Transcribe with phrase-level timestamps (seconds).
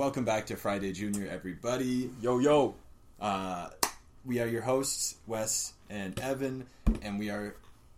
[0.00, 2.08] welcome back to Friday Junior, everybody.
[2.22, 2.74] Yo, yo.
[3.20, 3.68] Uh,
[4.24, 6.64] we are your hosts, Wes and Evan,
[7.02, 7.54] and we are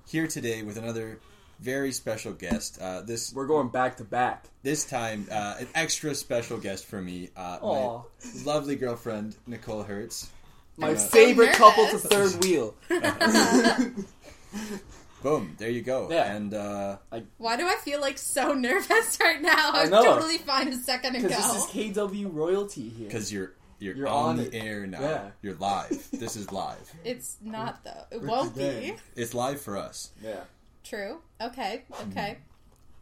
[0.08, 1.20] here today with another
[1.60, 2.80] very special guest.
[2.82, 4.46] Uh, this We're going back to back.
[4.64, 8.00] this time, uh, an extra special guest for me, uh, my
[8.44, 10.28] lovely girlfriend Nicole Hertz.
[10.76, 12.74] My Uh, favorite couple to third wheel.
[15.22, 16.08] Boom, there you go.
[16.10, 16.32] Yeah.
[16.34, 16.96] And uh,
[17.38, 19.70] Why do I feel like so nervous right now?
[19.72, 20.02] I I was know.
[20.04, 21.28] totally fine a second ago.
[21.28, 23.06] Because this is KW royalty here.
[23.08, 24.64] because you're you're, You're on, on the it.
[24.64, 25.30] air now, Yeah.
[25.42, 26.06] you're live.
[26.12, 26.92] this is live.
[27.04, 28.04] It's not though.
[28.12, 28.94] It We're won't be.
[29.16, 30.40] It's live for us, Yeah.
[30.84, 31.18] True.
[31.40, 31.82] Okay.
[32.08, 32.38] Okay.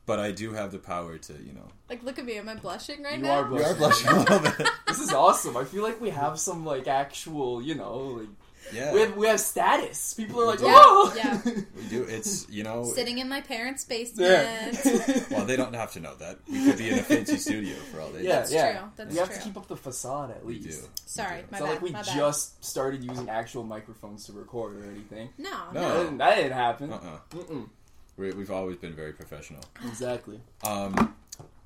[0.06, 1.68] but I do have the power to, you know.
[1.88, 2.36] Like, look at me.
[2.38, 3.42] Am I blushing right You now?
[3.42, 4.68] are You are blushing a little bit.
[4.88, 5.56] This is awesome.
[5.56, 8.28] I feel like we have some like actual, you know, like
[8.72, 10.14] Yeah, we have we have status.
[10.14, 11.40] People are like, Yeah, oh, yeah.
[11.44, 12.04] we do.
[12.04, 12.84] It's you know.
[12.84, 14.30] Sitting in my parents' basement.
[14.30, 15.20] yeah.
[15.30, 16.38] Well, they don't have to know that.
[16.50, 18.78] We could be in a fancy studio for all they yeah, That's yeah.
[18.78, 18.88] true.
[18.96, 19.38] That's we have true.
[19.38, 20.82] to keep up the facade at We least.
[20.82, 20.88] do.
[21.06, 21.68] Sorry, my It's not bad.
[21.70, 22.14] like we my bad.
[22.16, 25.30] just started using actual microphones to record or anything.
[25.38, 25.80] No, No.
[25.80, 25.88] no.
[25.88, 26.92] That, didn't, that didn't happen.
[26.92, 27.18] Uh-uh.
[27.36, 27.68] Mm-mm.
[28.16, 29.62] We, we've always been very professional.
[29.86, 30.40] Exactly.
[30.64, 31.14] Um,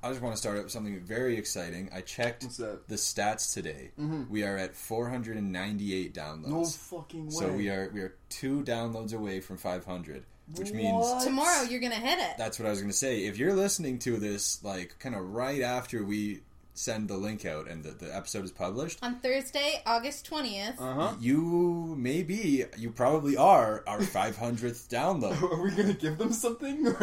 [0.05, 1.89] I just want to start up with something very exciting.
[1.91, 3.89] I checked the stats today.
[3.99, 4.29] Mhm.
[4.29, 6.47] We are at 498 downloads.
[6.47, 7.31] No fucking way.
[7.31, 10.23] so we are we are two downloads away from 500,
[10.55, 10.75] which What?
[10.75, 12.37] means Tomorrow you're gonna hit it.
[12.37, 13.25] that's what I was going to say.
[13.25, 16.41] If you're listening to this, like, kind of right after we
[16.77, 20.79] send the link out and the, the episode is published, On Thursday, August twentieth.
[20.79, 21.13] Uh huh.
[21.19, 25.41] you may be, you probably are our 500th download.
[25.41, 26.85] Are we gonna give them something?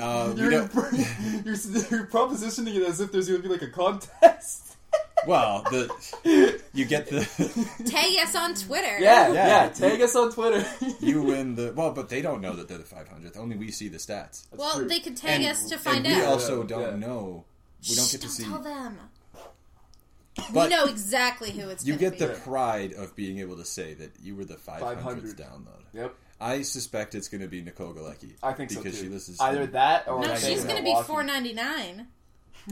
[0.00, 0.72] Uh, you're, don't-
[1.44, 4.76] you're, you're propositioning it as if there's gonna be like a contest.
[5.26, 7.20] Well, the you get the
[7.86, 8.98] Tag us on Twitter.
[8.98, 9.46] Yeah, Yeah.
[9.46, 9.68] yeah.
[9.68, 10.64] Tag us on Twitter.
[11.00, 13.36] you win the well, but they don't know that they're the 500th.
[13.36, 14.48] Only we see the stats.
[14.48, 14.88] That's Well, true.
[14.88, 16.20] they could tag And- us to find and out.
[16.20, 17.06] we also don't yeah.
[17.06, 17.44] know.
[17.88, 18.44] We don't Shh, get to see.
[18.44, 18.98] Tell them.
[20.52, 21.84] But we know exactly who it's.
[21.84, 24.80] you gonna get the pride of being able to say that you were the 500th
[24.80, 25.36] 500.
[25.36, 25.82] download.
[25.92, 28.32] Yep, I suspect it's going to be Nicole Galecki.
[28.42, 29.06] I think so because too.
[29.06, 29.38] she listens.
[29.38, 32.08] to Either that or No, she's gonna be four ninety nine.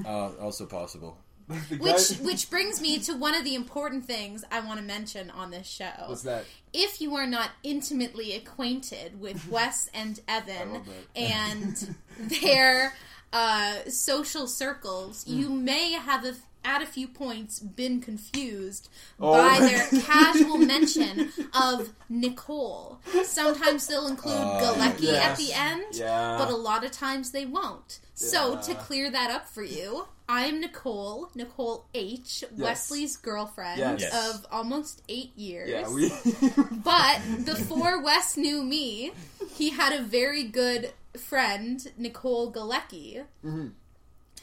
[0.05, 1.19] Uh, also possible.
[1.79, 5.51] Which which brings me to one of the important things I want to mention on
[5.51, 5.91] this show.
[6.07, 6.45] What's that?
[6.75, 10.83] If you are not intimately acquainted with Wes and Evan
[11.17, 12.93] and their
[13.33, 15.37] uh, social circles, Mm.
[15.39, 16.35] you may have a,
[16.65, 18.89] at a few points been confused
[19.21, 19.33] Oh.
[19.33, 22.99] by their casual mention of Nicole.
[23.25, 25.31] Sometimes they'll include Uh, Galecki yeah.
[25.31, 26.37] at the end, Yeah.
[26.39, 28.01] but a lot of times they won't.
[28.15, 34.01] So to clear that up for you, I'm Nicole, Nicole H, Wesley's girlfriend Yes.
[34.01, 34.35] Yes.
[34.35, 35.71] of almost eight years.
[35.71, 36.11] yeah, we.
[36.85, 39.13] But before Wes knew me,
[39.55, 43.73] he had a very good friend, Nicole Galecki, Mhm.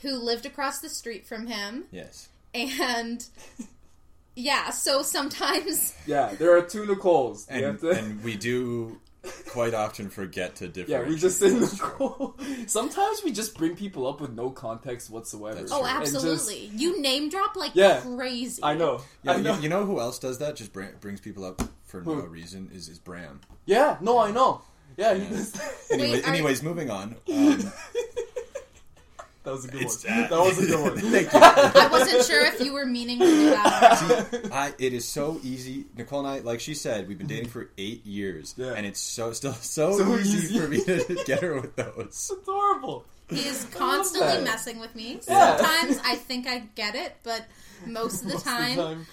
[0.02, 1.86] who lived across the street from him.
[1.92, 2.30] Yes.
[2.54, 3.26] And
[4.36, 7.46] yeah, so sometimes yeah, there are two Nicoles.
[7.50, 9.00] And to- and we do
[9.48, 11.08] quite often forget to yeah, differentiate.
[11.10, 12.36] we just say Nicole.
[12.68, 15.56] Sometimes we just bring people up with no context whatsoever.
[15.62, 15.88] That's oh, true.
[15.90, 16.66] And just- absolutely.
[16.78, 18.02] you name drop like Yeah.
[18.02, 18.62] crazy.
[18.64, 19.02] I know.
[19.24, 19.56] Yeah, I know.
[19.56, 20.56] You, you know who else does that?
[20.56, 22.70] Just br- brings people up for no reason.
[22.74, 23.42] Is is Bram?
[23.66, 24.62] Yeah, no, I know.
[24.98, 25.24] Yeah, Yeah.
[25.24, 25.58] he just.
[25.92, 27.16] Anyway, Wait, are- anyways, moving on.
[27.28, 27.72] Um,
[29.44, 30.22] that was a good It's- one.
[30.22, 30.98] that was a good one.
[31.12, 31.40] Thank you.
[31.40, 34.50] I wasn't sure if you were meaning to do that.
[34.52, 35.86] I, it is so easy.
[35.96, 38.74] Nicole and I, like she said, we've been dating for eight years, Yeah.
[38.74, 40.60] and it's so still so, So easy, easy.
[40.60, 41.94] for me to get her with those.
[42.00, 43.06] It's adorable.
[43.30, 44.44] He is constantly that.
[44.44, 45.20] messing with me.
[45.28, 45.58] Yeah.
[45.58, 47.46] Sometimes I think I get it, but
[47.86, 49.06] most of the Most time,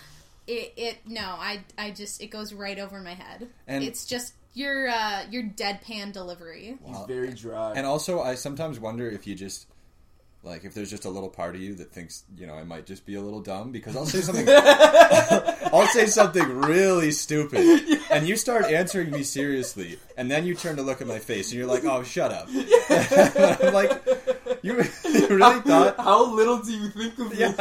[0.46, 3.48] It, it no, I I just it goes right over my head.
[3.66, 6.78] And- it's just your uh, your deadpan delivery.
[6.86, 7.06] he's Wow.
[7.06, 7.72] very dry.
[7.76, 9.66] And also, I sometimes wonder if you just
[10.44, 12.84] like if there's just a little part of you that thinks you know I might
[12.84, 14.44] just be a little dumb because I'll say something
[15.72, 17.60] I'll say something really stupid
[18.10, 21.52] and you start answering me seriously and then you turn to look at my face
[21.52, 22.48] and you're like oh shut up
[23.62, 24.02] I'm like
[24.64, 27.54] you, you really thought How little do you think of me?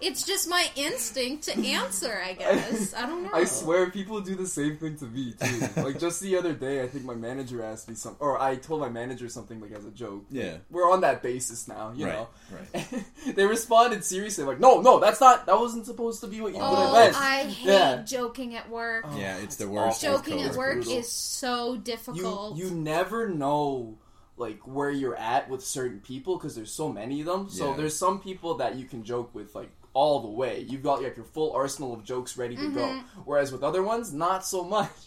[0.00, 2.20] Yeah It's just my instinct to answer.
[2.24, 3.30] I guess I don't know.
[3.32, 5.82] I swear, people do the same thing to me too.
[5.82, 8.80] like just the other day, I think my manager asked me something, or I told
[8.80, 10.24] my manager something like as a joke.
[10.30, 10.58] Yeah.
[10.70, 12.28] we're on that basis now, you Right, know.
[12.52, 13.04] right.
[13.36, 15.46] they responded seriously, like, "No, no, that's not.
[15.46, 18.02] That wasn't supposed to be what you what Oh, I meant." I hate Yeah.
[18.02, 19.04] joking at work.
[19.08, 20.18] Oh, yeah it's the worst awful.
[20.18, 20.98] Joking at work brutal.
[20.98, 22.56] is so you difficult.
[22.56, 23.98] you never know
[24.36, 27.48] like where you're at with certain people because there's so many of them.
[27.50, 27.76] So Yeah.
[27.76, 29.68] there's some people that you can joke with like
[29.98, 30.64] all the way.
[30.68, 32.86] You've got like your full arsenal of jokes ready to go.
[32.86, 33.22] Mm-hmm.
[33.24, 34.90] Whereas with other ones, not so much.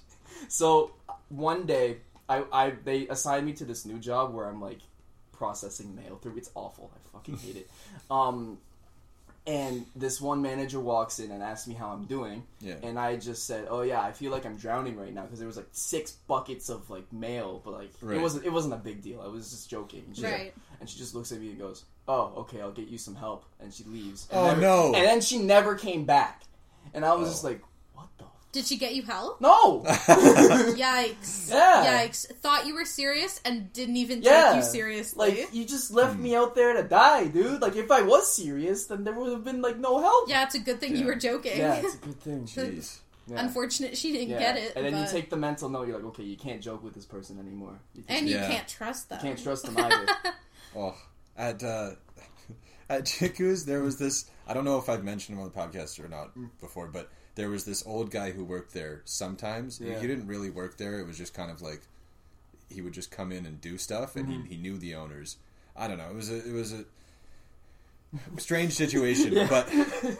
[0.47, 0.93] So
[1.29, 1.97] one day,
[2.27, 4.79] I, I they assigned me to this new job where I'm like
[5.31, 6.35] processing mail through.
[6.37, 6.89] It's awful.
[6.95, 7.69] I fucking hate it.
[8.09, 8.57] Um,
[9.47, 12.75] And this one manager walks in and asks me how I'm doing, Yeah.
[12.83, 15.47] and I just said, "Oh yeah, I feel like I'm drowning right now because there
[15.47, 18.17] was like six buckets of like mail, but like Right.
[18.17, 19.19] it wasn't it wasn't a big deal.
[19.19, 20.53] I was just joking." And she, Right.
[20.79, 23.45] and she just looks at me and goes, "Oh, okay, I'll get you some help,"
[23.59, 24.27] and she leaves.
[24.29, 24.85] And Oh, never- no.
[24.93, 26.43] And then she never came back,
[26.93, 27.31] and I was Oh.
[27.31, 27.63] just like,
[27.95, 29.39] "What the." F- Did she get you help?
[29.41, 29.83] no.
[29.85, 31.49] Yikes.
[31.49, 32.05] Yeah.
[32.07, 32.27] Yikes.
[32.37, 34.47] Thought you were serious and didn't even Yeah.
[34.53, 35.29] take you seriously.
[35.29, 37.61] Like you just left me out there to die, dude.
[37.61, 40.29] Like if I was serious, then there would have been like no help.
[40.29, 41.57] yeah, it's a good thing you were joking.
[41.57, 42.43] Yeah, it's a good thing.
[42.45, 42.99] Jeez.
[43.27, 43.39] Yeah.
[43.39, 44.39] Unfortunate she didn't Yeah.
[44.39, 44.73] get it.
[44.75, 45.87] And then you take the mental note.
[45.87, 47.79] You're like, okay, you can't joke with this person anymore.
[47.93, 48.47] You and you Yeah.
[48.49, 49.19] can't trust them.
[49.21, 50.07] can't trust them either.
[50.75, 50.95] Oh,
[51.37, 51.91] at uh,
[52.89, 54.29] at Chiku's, there was this.
[54.47, 56.49] I don't know if I've mentioned him on the podcast or not Mm.
[56.61, 59.01] before, but there was this old guy who worked there.
[59.05, 59.99] Sometimes Yeah.
[59.99, 60.99] he didn't really work there.
[60.99, 61.81] It was just kind of like
[62.69, 64.41] he would just come in and do stuff, and Mm-hmm.
[64.43, 65.37] he, he knew the owners.
[65.75, 66.09] I don't know.
[66.09, 66.83] It was a it was a
[68.37, 69.47] strange situation, Yeah.
[69.49, 69.69] but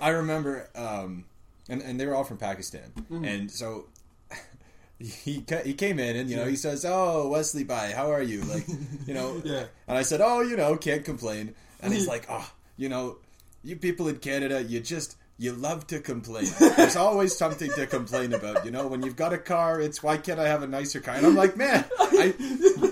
[0.02, 1.26] I remember, um,
[1.70, 3.26] and and they were all from Pakistan, Mm-hmm.
[3.26, 3.86] and so
[5.00, 6.50] he he came in and you know Yeah.
[6.52, 7.92] he says, "Oh, Wesley, bye.
[7.96, 8.66] How are you?" Like,
[9.08, 9.66] you know, Yeah.
[9.88, 13.18] And I said, "Oh, you know, can't complain." And he's like, "Oh, you know,
[13.64, 16.46] you people in Canada, you just." You love to complain.
[16.78, 18.64] There's always something to complain about.
[18.64, 21.16] You know, when you've got a car, it's why can't I have a nicer car?
[21.16, 22.91] And I'm like, man, I,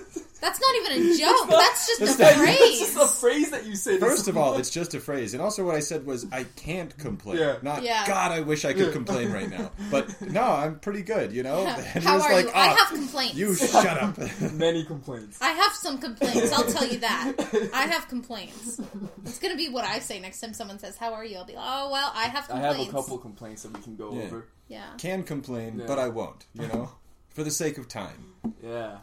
[0.49, 1.49] That's not even a joke.
[1.49, 2.57] That's just That's a not- phrase.
[2.59, 3.99] It's just a phrase that you say.
[3.99, 6.97] First of all, it's just a phrase, and also what I said was I can't
[6.97, 7.37] complain.
[7.37, 7.57] Yeah.
[7.61, 8.07] Not Yeah.
[8.07, 8.91] God, I wish I could Yeah.
[8.93, 9.71] complain right now.
[9.91, 11.59] But no, I'm pretty good, you know.
[11.93, 12.51] And How are like, you?
[12.51, 13.35] I "Ah, have complaints.
[13.35, 14.17] You shut up.
[14.53, 15.37] many complaints.
[15.41, 16.51] I have some complaints.
[16.51, 17.33] I'll tell you that.
[17.73, 18.79] I have complaints.
[19.25, 21.53] It's gonna be what I say next time someone says, "How are you?" I'll be,
[21.53, 24.23] like, "Oh well, I have I have a couple complaints that we can go Yeah.
[24.23, 24.47] over.
[24.67, 25.85] Yeah, Can complain, Yeah.
[25.87, 26.45] but I won't.
[26.53, 26.91] You know,
[27.29, 28.33] for the sake of time.
[28.63, 28.97] Yeah.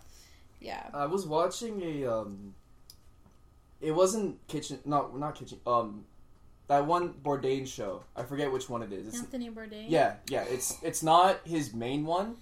[0.60, 0.88] Yeah.
[0.94, 2.54] I was watching a um
[3.80, 6.04] it wasn't kitchen no not kitchen um
[6.68, 8.02] that one Bourdain show.
[8.16, 9.06] I forget which one it is.
[9.08, 9.84] It's, Anthony Bourdain.
[9.88, 12.36] yeah, yeah, it's it's not his main one.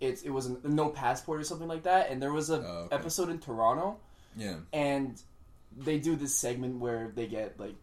[0.00, 2.82] It's it was a no passport or something like that and there was a Oh,
[2.86, 2.94] okay.
[2.94, 3.96] episode in Toronto
[4.36, 4.56] Yeah.
[4.72, 5.20] and
[5.76, 7.74] they do this segment where they get like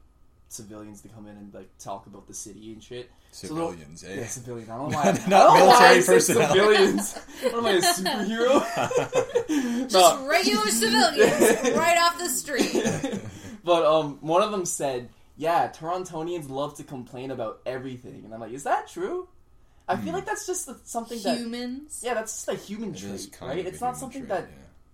[0.50, 3.10] civilians to come in and like talk about the city and shit.
[3.34, 4.16] So Civilians, eh?
[4.20, 4.70] Yeah, civilians.
[4.70, 5.04] I don't know why.
[5.06, 6.54] Not I don't know why military personnel.
[6.54, 7.18] Civilians.
[7.42, 9.90] what am I, a superhero?
[9.90, 10.28] Just No.
[10.28, 13.22] regular civilians right off the street.
[13.64, 18.40] But um, one of them said, "Yeah, Torontonians love to complain about everything," and I'm
[18.40, 19.28] like, "Is that true?"
[19.88, 22.02] I feel like that's just a- something that Humans.
[22.06, 22.96] yeah, that's just a human Hmm.
[22.96, 23.60] It is trait, kind right?
[23.60, 24.48] of a It's not human something trait, that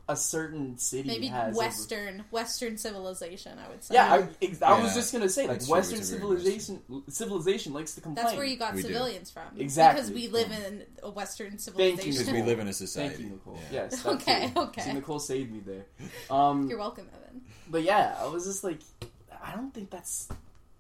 [0.10, 1.50] a certain city Maybe has.
[1.56, 3.58] over- Western Western civilization.
[3.64, 3.94] I would say.
[3.94, 6.82] Yeah, I, ex- I was just gonna say like That's Western it's a very civilization
[7.08, 8.26] civilization likes to complain.
[8.26, 8.88] That's where you got We do.
[8.88, 9.44] civilians from.
[9.58, 10.02] Exactly.
[10.02, 11.98] Because we live in a Western civilization.
[11.98, 12.34] Thank you, civilization.
[12.34, 13.10] Because we live in a society.
[13.16, 13.60] Thank you, Nicole.
[13.72, 13.84] Yeah.
[13.84, 14.06] Yes.
[14.06, 14.60] Okay, too.
[14.62, 14.82] okay.
[14.82, 15.86] See, Nicole saved me there.
[16.36, 17.42] Um, You're welcome, Evan.
[17.70, 18.80] but yeah, I was just like,
[19.44, 20.28] I don't think that's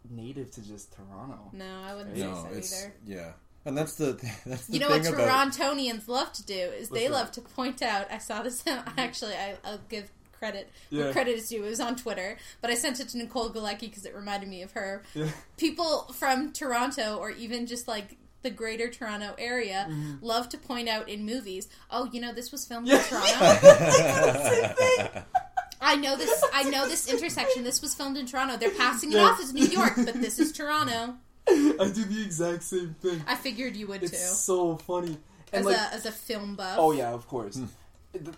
[0.09, 1.49] native to just Toronto.
[1.53, 2.93] No, I wouldn't No, say so it's either.
[3.05, 3.31] yeah,
[3.65, 4.13] and that's the
[4.45, 7.13] that's the You know what Torontonians love to do is they that?
[7.13, 8.07] love to point out.
[8.11, 8.63] I saw this.
[8.97, 11.03] Actually, I, I'll give credit Yeah.
[11.05, 11.63] where credit is due.
[11.65, 14.61] It was on Twitter, but I sent it to Nicole Galecki because it reminded me
[14.61, 15.03] of her.
[15.13, 15.27] Yeah.
[15.57, 20.25] People from Toronto, or even just like the greater Toronto area, Mm-hmm.
[20.25, 21.67] love to point out in movies.
[21.91, 22.99] Oh, you know, this was filmed Yeah.
[22.99, 25.23] in Toronto.
[25.81, 26.43] I know this.
[26.53, 27.63] I know this intersection.
[27.63, 28.57] This was filmed in Toronto.
[28.57, 31.15] They're passing it off as New York, but this is Toronto.
[31.49, 33.21] I do the exact same thing.
[33.27, 35.17] I figured you would It's too, so funny.
[35.51, 36.75] And as like, a as a film buff.
[36.77, 37.59] oh yeah, of course.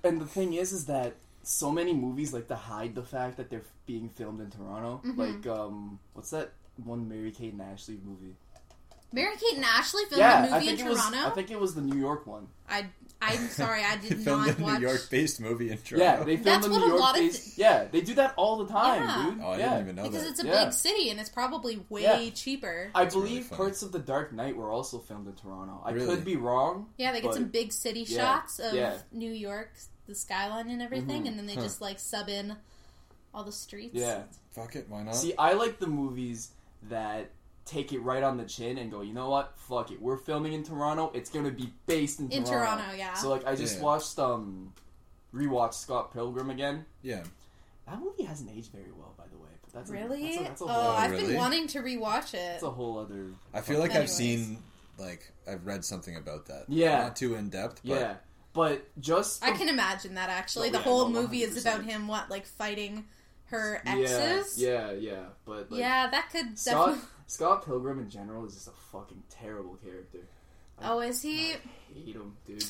[0.03, 3.49] And the thing is, is that so many movies like to hide the fact that
[3.49, 5.01] they're being filmed in Toronto.
[5.05, 5.19] Mm-hmm.
[5.19, 6.51] Like, um, what's that
[6.83, 8.35] one Mary Kate and Ashley movie?
[9.11, 10.97] Mary Kate and Ashley filmed yeah, a movie I in think it was.
[10.99, 11.27] Toronto.
[11.27, 12.47] I think it was the New York one.
[12.69, 12.85] I
[13.23, 14.79] I'm sorry, I He did filmed not a watch.
[14.79, 16.03] New York-based movie in Toronto.
[16.03, 17.35] Yeah, they filmed That's a what New a York lot of.
[17.55, 19.25] Yeah, they do that all the time, Yeah.
[19.29, 19.43] dude.
[19.43, 19.69] Oh, I yeah.
[19.69, 20.29] didn't even know because that.
[20.31, 20.63] it's a Yeah.
[20.65, 22.29] big city and it's probably way Yeah.
[22.31, 22.89] cheaper.
[22.95, 23.57] I That's believe funny.
[23.57, 25.83] parts of The Dark Knight were also filmed in Toronto.
[25.85, 26.07] I Really?
[26.15, 26.87] could be wrong.
[26.97, 28.97] yeah, they get but- some big city yeah, shots of yeah.
[29.11, 29.71] New York,
[30.07, 31.27] the skyline and everything, Mhm.
[31.27, 31.61] and then they Huh.
[31.61, 32.55] just like sub in
[33.35, 33.93] all the streets.
[33.93, 34.23] Yeah.
[34.53, 35.15] Fuck it, why not?
[35.15, 36.49] See, I like the movies
[36.89, 37.29] that
[37.65, 39.53] take it right on the chin and go, you know what?
[39.57, 40.01] Fuck it.
[40.01, 41.11] We're filming in Toronto.
[41.13, 42.81] It's gonna be based in In Toronto.
[42.83, 43.13] Toronto, yeah.
[43.13, 43.83] So like, I just Yeah.
[43.83, 44.73] watched um,
[45.33, 46.85] rewatched Scott Pilgrim again.
[47.01, 47.23] yeah,
[47.87, 49.49] That movie hasn't aged very well, by the way.
[49.63, 50.23] But that's a- Really?
[50.23, 51.27] that's a, that's a oh, whole, I've really?
[51.27, 52.37] been wanting to rewatch it.
[52.51, 53.31] that's a whole other.
[53.53, 54.61] I feel like I've seen
[54.97, 56.65] like I've read something about that.
[56.67, 57.03] Yeah.
[57.03, 57.81] not too in depth.
[57.83, 58.15] But Yeah,
[58.53, 60.69] but just I can imagine that actually.
[60.69, 63.05] Oh, the yeah, whole no, movie is about him, what, like fighting
[63.45, 64.61] her exes?
[64.61, 66.95] Yeah, yeah, but like, Yeah, that could definitely.
[66.95, 67.09] Scott
[67.39, 70.19] Pilgrim in general is just a fucking terrible character.
[70.83, 71.53] Oh, is he?
[71.53, 71.57] I
[71.93, 72.63] hate him, dude.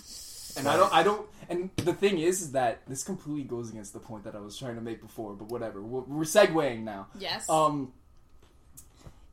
[0.58, 3.94] And I don't, I don't, and the thing is, is that this completely goes against
[3.94, 5.34] the point that I was trying to make before.
[5.34, 7.08] But whatever, we're, we're segueing now.
[7.18, 7.50] Yes.
[7.50, 7.94] Um,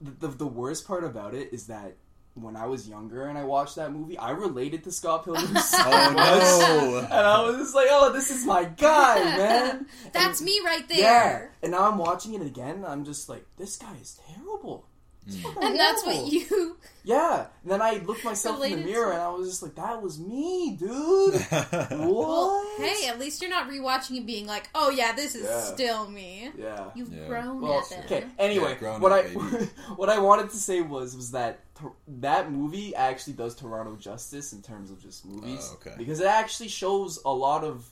[0.00, 1.96] the, the the worst part about it is that
[2.34, 5.76] when I was younger and I watched that movie, I related to Scott Pilgrim so
[5.80, 6.98] Oh no!
[7.00, 10.88] and I was just like, "Oh, this is my guy, man." That's And- me right
[10.88, 10.98] there.
[11.00, 11.54] Yeah, there.
[11.64, 12.76] and now I'm watching it again.
[12.76, 14.86] And I'm just like, "This guy is terrible."
[15.28, 15.32] Mm.
[15.34, 16.76] He's fucking And that's what you.
[17.04, 17.46] Yeah.
[17.62, 20.02] And then I looked myself in the mirror to- and I was just like, "That
[20.02, 21.90] was me, dude." what?
[21.90, 25.60] Well, hey, at least you're not rewatching and being like, "Oh yeah, this is Yeah.
[25.62, 26.90] still me." Yeah.
[26.94, 27.26] You've Yeah.
[27.26, 28.04] grown, Well, Evan.
[28.04, 28.24] okay.
[28.38, 29.28] Anyway, Yeah, what up, I
[29.96, 31.60] what I wanted to say was was that
[32.08, 35.94] that movie actually does Toronto justice in terms of just movies Oh, okay.
[35.96, 37.88] because it actually shows a lot of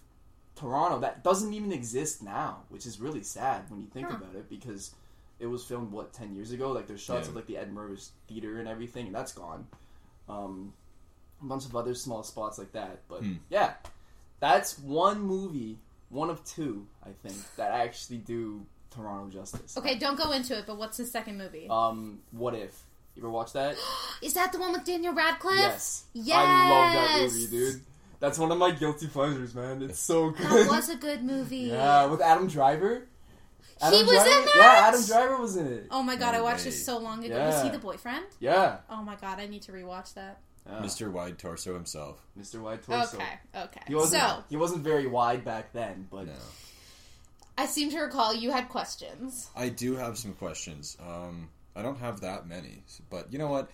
[0.57, 4.16] Toronto that doesn't even exist now, which is really sad when you think Huh.
[4.16, 4.90] about it because
[5.38, 6.73] it was filmed what ten years ago.
[6.73, 7.31] Like there's shots Yeah.
[7.31, 9.66] of like the Ed Murray's theater and everything, and that's gone.
[10.28, 10.73] Um,
[11.43, 13.35] a bunch of other small spots like that, but Hmm.
[13.50, 13.75] yeah,
[14.40, 15.78] that's one movie,
[16.09, 19.76] one of two, I think, that actually do Toronto justice.
[19.76, 20.64] Okay, don't go into it.
[20.66, 21.69] But what's the second movie?
[21.69, 22.83] Um, what if
[23.14, 23.76] you ever watch that?
[24.23, 25.59] is that the one with Daniel Radcliffe?
[25.59, 26.05] yes.
[26.14, 26.37] Yes.
[26.38, 27.83] I love that movie, dude.
[28.19, 29.83] That's one of my guilty pleasures, man.
[29.83, 30.47] It's so good.
[30.47, 31.57] That was a good movie.
[31.71, 33.07] yeah, with Adam Driver.
[33.80, 34.28] He was Driver?
[34.28, 34.52] in that?
[34.56, 35.87] Yeah, Adam Driver was in it.
[35.90, 36.71] Oh my god, I watched way.
[36.71, 37.38] this so long ago.
[37.38, 38.25] Was he the boyfriend?
[38.40, 38.78] Yeah.
[38.88, 40.40] Oh my god, I need to rewatch that.
[40.66, 40.78] yeah.
[40.80, 41.11] Mr.
[41.12, 42.18] Wide Torso himself.
[42.40, 42.61] Mr.
[42.61, 43.16] Wide Torso.
[43.18, 43.80] Okay, okay.
[43.87, 44.23] He wasn't.
[44.23, 46.33] So he wasn't very wide back then, but No.
[47.59, 49.49] I seem to recall you had questions.
[49.56, 50.97] I do have some questions.
[51.00, 53.71] Um, I don't have that many, but you know what?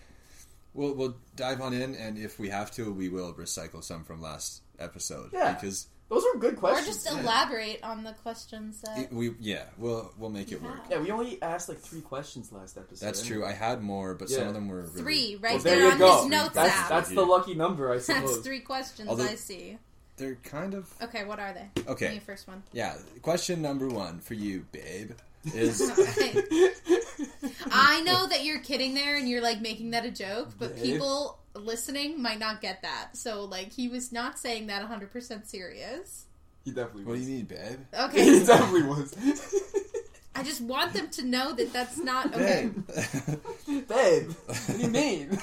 [0.73, 4.21] We'll we'll dive on in, and if we have to, we will recycle some from
[4.21, 5.29] last episode.
[5.33, 5.53] Yeah.
[5.53, 6.87] because those were good questions.
[6.87, 8.97] Or just elaborate on the questions that.
[8.99, 10.79] it, we yeah we'll we'll make it work.
[10.89, 13.05] yeah, we only asked like three questions last episode.
[13.05, 13.43] That's true.
[13.45, 15.91] I had more, but some of them were really, Three, right Well, there, there you
[15.93, 16.17] on go.
[16.21, 16.89] his notes That's app.
[16.89, 18.31] that's the lucky number, I suppose.
[18.33, 19.77] That's three questions Although- I see.
[20.15, 21.67] They're kind of Okay, what are they?
[21.73, 22.11] Give me okay.
[22.13, 22.61] your first one.
[22.71, 22.95] Yeah.
[23.23, 25.13] Question number one for you, babe,
[25.55, 25.81] is
[27.71, 30.83] I know that you're kidding there and you're like making that a joke, but Babe.
[30.83, 33.15] people listening might not get that.
[33.15, 36.25] So like he was not saying that 100% serious.
[36.65, 37.79] He definitely what do you mean, babe?
[37.93, 38.23] Okay.
[38.39, 39.15] he definitely was.
[40.35, 42.71] I just want them to know that that's not okay.
[43.67, 43.87] Babe.
[43.87, 45.39] Babe, what do you mean?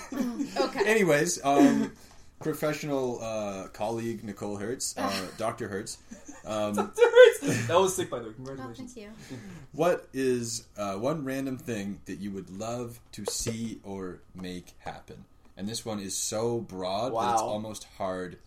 [0.57, 0.85] Okay.
[0.85, 1.93] Anyways, um,
[2.41, 5.99] professional uh, colleague Nicole Hertz, uh, Doctor Hertz.
[6.45, 8.31] Um, that was sick, by the way.
[8.31, 8.95] Oh, Congratulations.
[8.95, 9.39] thank you.
[9.73, 15.25] what is uh, one random thing that you would love to see or make happen?
[15.61, 18.39] And this one is so broad that it's almost hard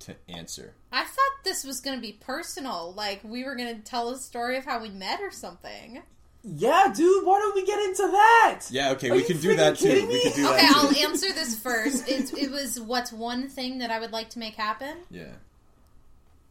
[0.00, 0.74] to answer.
[0.92, 2.92] I thought this was going to be personal.
[2.94, 6.02] Like we were going to tell a story of how we met or something.
[6.44, 8.60] Yeah, dude, why don't we get into that?
[8.68, 9.86] Yeah, okay, Are we can do that too.
[9.88, 12.06] kidding We can do Okay, that I'll answer this first.
[12.06, 14.98] It, it was what's one thing that I would like to make happen?
[15.10, 15.32] Yeah,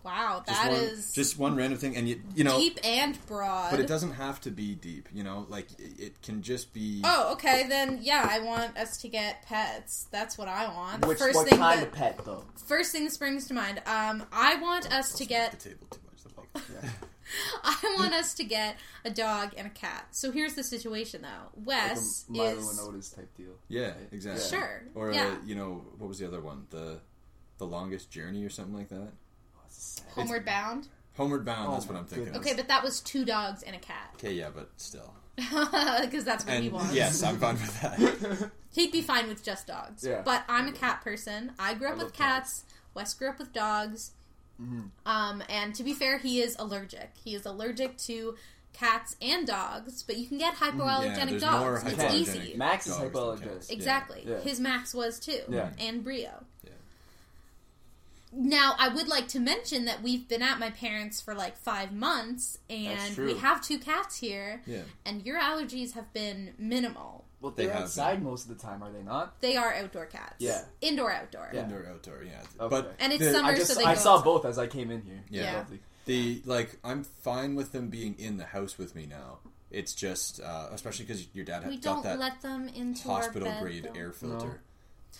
[0.09, 3.69] Wow, just one, is just one random thing, and you, you know, deep and broad.
[3.69, 5.07] but it doesn't have to be deep.
[5.13, 7.01] You know, like it, it can just be.
[7.03, 10.07] Oh, okay, then yeah, I want us to get pets.
[10.09, 11.05] That's what I want.
[11.05, 12.43] Which first what thing kind that, of pet though?
[12.65, 13.83] first thing that springs to mind.
[13.85, 16.19] Um, I want us to the get table too much.
[16.19, 16.91] stuff like.
[17.63, 20.07] I want us to get a dog and a cat.
[20.11, 21.61] So here's the situation though.
[21.63, 23.53] Wes like a Milo is and Otis type deal.
[23.67, 24.49] Yeah, exactly.
[24.49, 25.27] Sure, Or yeah.
[25.27, 26.65] uh, you know, what was the other one?
[26.71, 26.99] The
[27.59, 29.11] the longest journey or something like that.
[30.09, 30.87] Oh, it's homeward bound.
[31.17, 31.67] Homeward Bound.
[31.67, 32.35] Oh that's what I'm thinking.
[32.37, 34.11] Okay, but that was two dogs and a cat.
[34.15, 35.13] Okay, yeah, but still.
[36.01, 36.93] Because that's what he And wants.
[36.93, 38.51] yes, I'm fine with that.
[38.73, 40.05] He'd be fine with just dogs.
[40.07, 40.21] Yeah.
[40.23, 41.51] But I'm a cat person.
[41.59, 42.63] I grew up I with love cats.
[42.93, 44.11] Wes grew up with dogs.
[45.05, 47.11] Um, and to be fair, he is allergic.
[47.23, 48.35] He is allergic to
[48.73, 51.59] cats and dogs, but you can get hypoallergenic yeah, dogs.
[51.63, 52.53] more it's hypoallergenic easy.
[52.57, 53.71] Max is hypoallergenic.
[53.71, 54.23] Exactly.
[54.27, 54.39] Yeah.
[54.39, 55.39] His Max was too.
[55.49, 55.69] Yeah.
[55.79, 56.43] And Brio.
[58.31, 58.39] Yeah.
[58.41, 61.91] Now, I would like to mention that we've been at my parents for like five
[61.91, 64.81] months, and we have two cats here, Yeah.
[65.05, 67.25] and your allergies have been minimal.
[67.41, 69.39] Well, They they're have outside most of the time, are they not?
[69.41, 70.35] They are outdoor cats.
[70.39, 70.61] Yeah.
[70.81, 71.49] Indoor, outdoor.
[71.53, 71.63] Yeah.
[71.63, 72.41] Indoor, outdoor, yeah.
[72.59, 72.69] Okay.
[72.69, 74.25] But And it's the, summer, I just so they I go saw outside.
[74.25, 75.23] both as I came in here.
[75.29, 75.43] Yeah.
[75.43, 75.57] Yeah.
[75.59, 75.79] Lovely.
[76.05, 79.39] the like, I'm fine with them being in the house with me now.
[79.71, 83.47] It's just, uh, especially because your dad We got don't that let them into hospital
[83.47, 83.99] our bed, grade though.
[83.99, 84.61] air filter.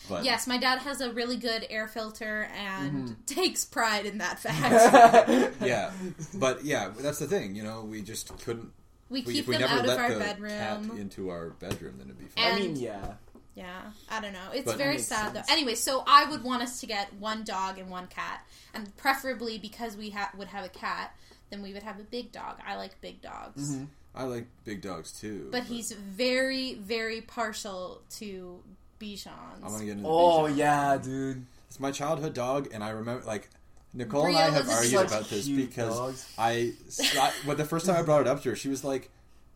[0.07, 3.13] But Yes, my dad has a really good air filter and Mm-hmm.
[3.25, 5.55] takes pride in that fact.
[5.61, 5.91] yeah,
[6.33, 7.55] but yeah, that's the thing.
[7.55, 8.71] You know, we just couldn't.
[9.09, 10.89] we We, keep we them never out of let our the bedroom.
[10.89, 12.45] cat into our bedroom, then it'd be fine.
[12.45, 13.13] And- I mean, yeah.
[13.55, 14.51] Yeah, I don't know.
[14.53, 15.47] It's But- very Makes sad sense.
[15.47, 15.53] though.
[15.53, 19.57] Anyway, so I would want us to get one dog and one cat, and preferably
[19.57, 21.13] because we ha- would have a cat,
[21.49, 22.59] then we would have a big dog.
[22.65, 23.85] I like big dogs, Mm-hmm.
[24.15, 25.49] I like big dogs too.
[25.51, 28.61] but he's very, very partial to
[28.99, 29.27] Bichons.
[29.63, 30.07] I want to get into.
[30.07, 30.57] Oh Bichon.
[30.57, 31.45] yeah, dude.
[31.67, 33.49] It's my childhood dog, and I remember like
[33.93, 36.33] Nicole and Brio I have was argued such about this cute because dogs.
[36.37, 36.73] I,
[37.15, 39.09] I, well, the first time I brought it up to her, she was like,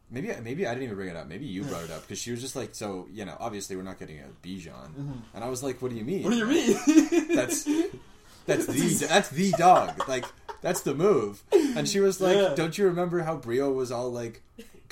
[0.10, 1.28] maybe maybe I didn't even bring it up.
[1.28, 3.84] Maybe you brought it up because she was just like, so you know, obviously we're
[3.84, 4.90] not getting a Bichon,
[5.34, 6.24] and I was like, what do you mean?
[6.24, 6.48] Mm-hmm.
[6.48, 7.28] What do you mean?
[7.36, 7.68] That's
[8.46, 10.08] that's the that's the dog.
[10.08, 10.26] Like
[10.62, 11.44] that's the move.
[11.52, 12.54] And she was like, Yeah.
[12.56, 14.42] don't you remember how Brio was all like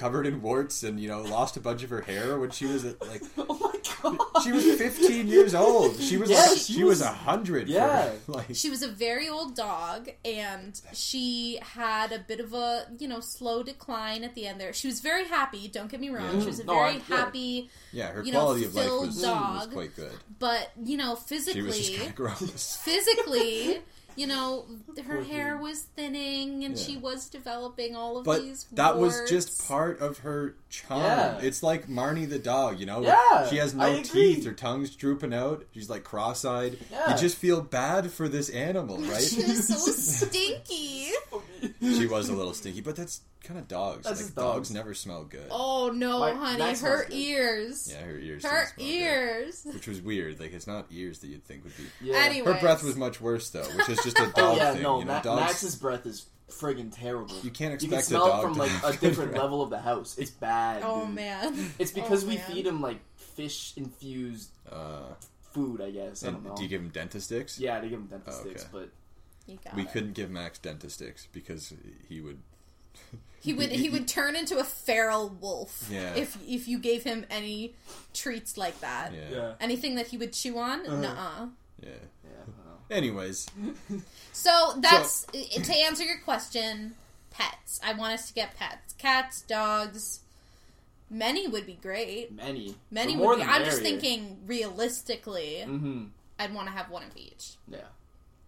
[0.01, 2.84] covered in warts and you know lost a bunch of her hair when she was
[2.84, 4.43] like oh my god.
[4.43, 5.96] she was 15 years old.
[6.00, 7.67] She was Yeah, like she she was was- a hundred.
[7.67, 8.10] for- Yeah.
[8.27, 13.08] like She was a very old dog, and she had a bit of a you
[13.08, 14.60] know slow decline at the end.
[14.60, 15.67] There, she was very happy.
[15.67, 18.39] Don't get me wrong; she was a No, very I- happy, yeah, her you know,
[18.41, 20.12] quality of life fulfilled was, was quite good.
[20.39, 22.75] but you know, She was just physically, gross.
[22.84, 23.81] physically,
[24.15, 24.65] you know,
[25.06, 25.62] her Poor hair thing.
[25.62, 26.84] was thinning, and Yeah.
[26.86, 28.65] she was developing all of But these.
[28.74, 31.01] that was just part of her charm.
[31.01, 31.39] Yeah.
[31.41, 33.01] It's like Marnie the dog, you know?
[33.01, 34.36] Yeah, She has I no agree.
[34.36, 36.77] teeth, her tongue's drooping out, she's like cross eyed.
[36.91, 37.12] Yeah.
[37.13, 39.22] You just feel bad for this animal, right?
[39.24, 41.12] She was so stinky.
[41.82, 44.03] she was a little stinky, but that's kind of dogs.
[44.05, 44.69] That's like just dogs.
[44.69, 44.71] dogs.
[44.74, 45.48] never smell good.
[45.51, 47.13] Oh no, My- honey, Max her good.
[47.15, 47.89] ears.
[47.91, 48.43] Yeah, her ears.
[48.43, 48.95] Her didn't smell good.
[48.95, 49.62] ears.
[49.74, 50.39] Which was weird.
[50.39, 51.83] Like it's not ears that you'd think would be.
[52.01, 52.17] Yeah.
[52.17, 52.53] Anyway.
[52.53, 54.83] Her breath was much worse though, which is just a dog Oh yeah, thing.
[54.83, 55.00] no.
[55.00, 55.41] you know, Ma- dogs.
[55.41, 57.33] Max's breath is friggin' terrible.
[57.43, 59.00] You can't You can expect a smell dog it from to like have a good
[59.01, 59.41] different breath.
[59.43, 60.17] level of the house.
[60.17, 60.83] It's bad.
[60.86, 61.15] Oh dude.
[61.15, 61.71] man.
[61.79, 62.45] It's because Oh, we man.
[62.51, 65.13] feed him like fish infused Uh,
[65.53, 65.81] food.
[65.81, 66.24] I guess.
[66.24, 66.55] I don't and know.
[66.55, 67.60] do you give him dentist sticks?
[67.60, 68.69] yeah, they give him dentist Oh, sticks, okay.
[68.74, 68.89] but
[69.48, 69.91] You got We it.
[69.93, 71.74] couldn't give Max dentist sticks because
[72.10, 72.39] he would.
[73.41, 76.13] He would he would turn into a feral wolf Yeah.
[76.15, 77.74] if if you gave him any
[78.13, 79.13] treats like that.
[79.13, 79.19] Yeah.
[79.31, 80.95] yeah, Anything that he would chew on, Uh-huh.
[81.01, 81.48] nuh-uh.
[81.81, 81.89] Yeah.
[81.89, 82.29] yeah.
[82.29, 82.95] I don't know.
[82.95, 83.48] Anyways,
[84.31, 86.95] So that's to answer your question.
[87.31, 87.79] Pets.
[87.83, 88.93] I want us to get pets.
[88.98, 90.19] Cats, dogs.
[91.10, 92.31] Many would be great.
[92.31, 93.43] Many, Many would be.
[93.43, 95.63] the I'm just thinking realistically.
[95.65, 96.03] Mm-hmm.
[96.38, 97.53] I'd want to have one of each.
[97.67, 97.79] Yeah,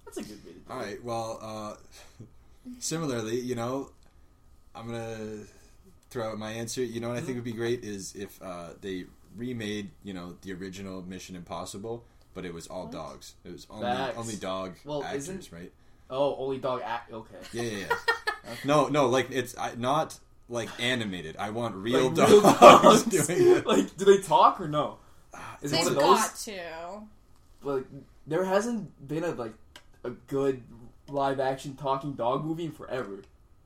[0.06, 0.86] that's a good way to do all it.
[0.86, 1.04] right.
[1.04, 1.76] Well, uh,
[2.80, 3.90] similarly, you know,
[4.76, 5.40] I'm gonna
[6.10, 6.84] throw out my answer.
[6.84, 10.36] You know what I think would be great is if uh, they remade, you know,
[10.42, 12.04] the original Mission Impossible,
[12.34, 13.36] but it was all dogs.
[13.44, 14.18] It was only Facts.
[14.18, 15.72] only dog Well, actors, isn't- right?
[16.10, 17.12] Oh, only dog act.
[17.12, 17.36] Okay.
[17.54, 17.86] Yeah, yeah,
[18.46, 18.54] yeah.
[18.66, 21.38] no, no, like it's I, not like animated.
[21.38, 23.04] I want real Like, dogs, real dogs.
[23.28, 23.66] doing it.
[23.66, 24.98] like, do they talk or no?
[25.62, 26.20] Is it They've one of those?
[26.20, 27.02] got to.
[27.64, 27.86] Like,
[28.28, 29.54] there hasn't been a like
[30.04, 30.62] a good
[31.08, 33.22] live action talking dog movie in forever.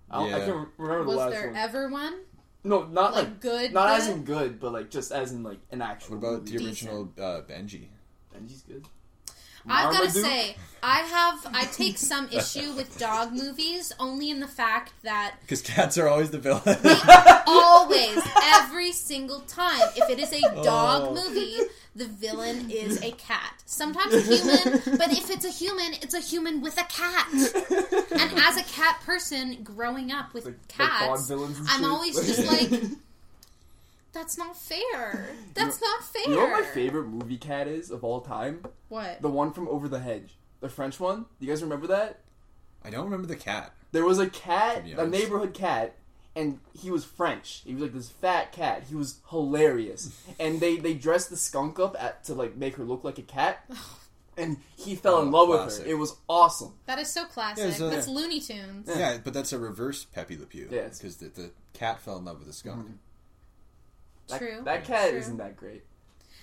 [0.10, 1.56] I, don't, I can't remember the Was last there one.
[1.58, 2.14] ever one?
[2.64, 3.74] no, not Like, like, good?
[3.74, 4.02] not good?
[4.02, 6.18] as in good, but like just as in like an actual.
[6.18, 6.58] What about movie.
[6.58, 7.88] the original uh, Benji?
[8.36, 8.86] Benji's good.
[9.70, 14.40] I've got to say, I have I take some issue with dog movies only in
[14.40, 16.62] the fact that Because cats are always the villain.
[17.48, 18.18] always,
[18.56, 21.14] every single time, if it is a dog Oh.
[21.14, 21.58] movie,
[21.98, 23.62] the villain is a cat.
[23.66, 27.28] Sometimes a human, but if it's a human, it's a human with a cat.
[27.32, 32.46] And as a cat person growing up with Like- like cats, villains I'm always just
[32.72, 32.82] like,
[34.14, 35.30] that's not fair.
[35.54, 36.24] That's not fair.
[36.30, 38.64] You know what my favorite movie cat is of all time?
[38.90, 39.22] What?
[39.22, 41.26] The one from Over the Hedge, the French one.
[41.40, 42.20] Do you guys remember that?
[42.84, 43.74] I don't remember the cat.
[43.92, 45.96] There was a cat, a neighborhood cat,
[46.38, 47.62] and he was French.
[47.66, 48.84] He was like this fat cat.
[48.88, 52.84] He was hilarious, and they they dressed the skunk up at, to like make her
[52.86, 53.70] look like a cat,
[54.38, 55.80] and he fell in Oh, love classic.
[55.80, 55.94] with her.
[55.94, 56.74] It was awesome.
[56.86, 57.66] That is so classic.
[57.66, 58.88] Yeah, so- that's Looney Tunes.
[58.88, 58.98] Yeah.
[59.00, 60.68] Yeah, but that's a reverse Pepe Le Pew.
[60.72, 62.88] Yeah, it's- because the, the cat fell in love with the skunk.
[62.88, 62.94] Mhm.
[64.30, 64.62] That, True.
[64.66, 65.20] That cat True.
[65.20, 65.84] isn't that great.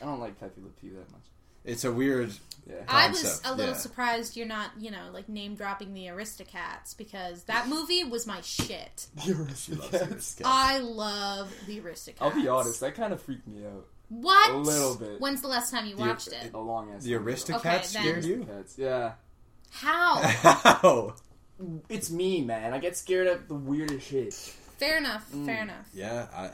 [0.03, 1.21] I don't like Pepe Le Pew that much.
[1.65, 2.33] It's a weird.
[2.67, 2.77] Yeah.
[2.89, 3.79] I was a little yeah.
[3.79, 8.41] surprised you're not, you know, like name dropping the Aristocats because that movie was my
[8.41, 9.07] shit.
[9.23, 9.33] She
[9.75, 10.41] the cats.
[10.45, 12.17] I love the Aristocats.
[12.23, 13.87] I'll be honest, that kind of freaked me out.
[14.09, 14.51] What?
[14.51, 15.21] A little bit.
[15.21, 16.53] When's the last time you The- watched it?
[16.55, 17.05] A long ass.
[17.05, 17.33] The time ago.
[17.33, 18.45] Aristocats Okay, scared you?
[18.45, 19.13] Cats, Yeah.
[19.71, 20.17] How?
[20.23, 21.15] How?
[21.89, 22.73] It's me, man.
[22.73, 24.33] I get scared of the weirdest shit.
[24.79, 25.31] fair enough.
[25.33, 25.47] Mm.
[25.47, 25.89] Fair enough.
[25.93, 26.51] Yeah, I.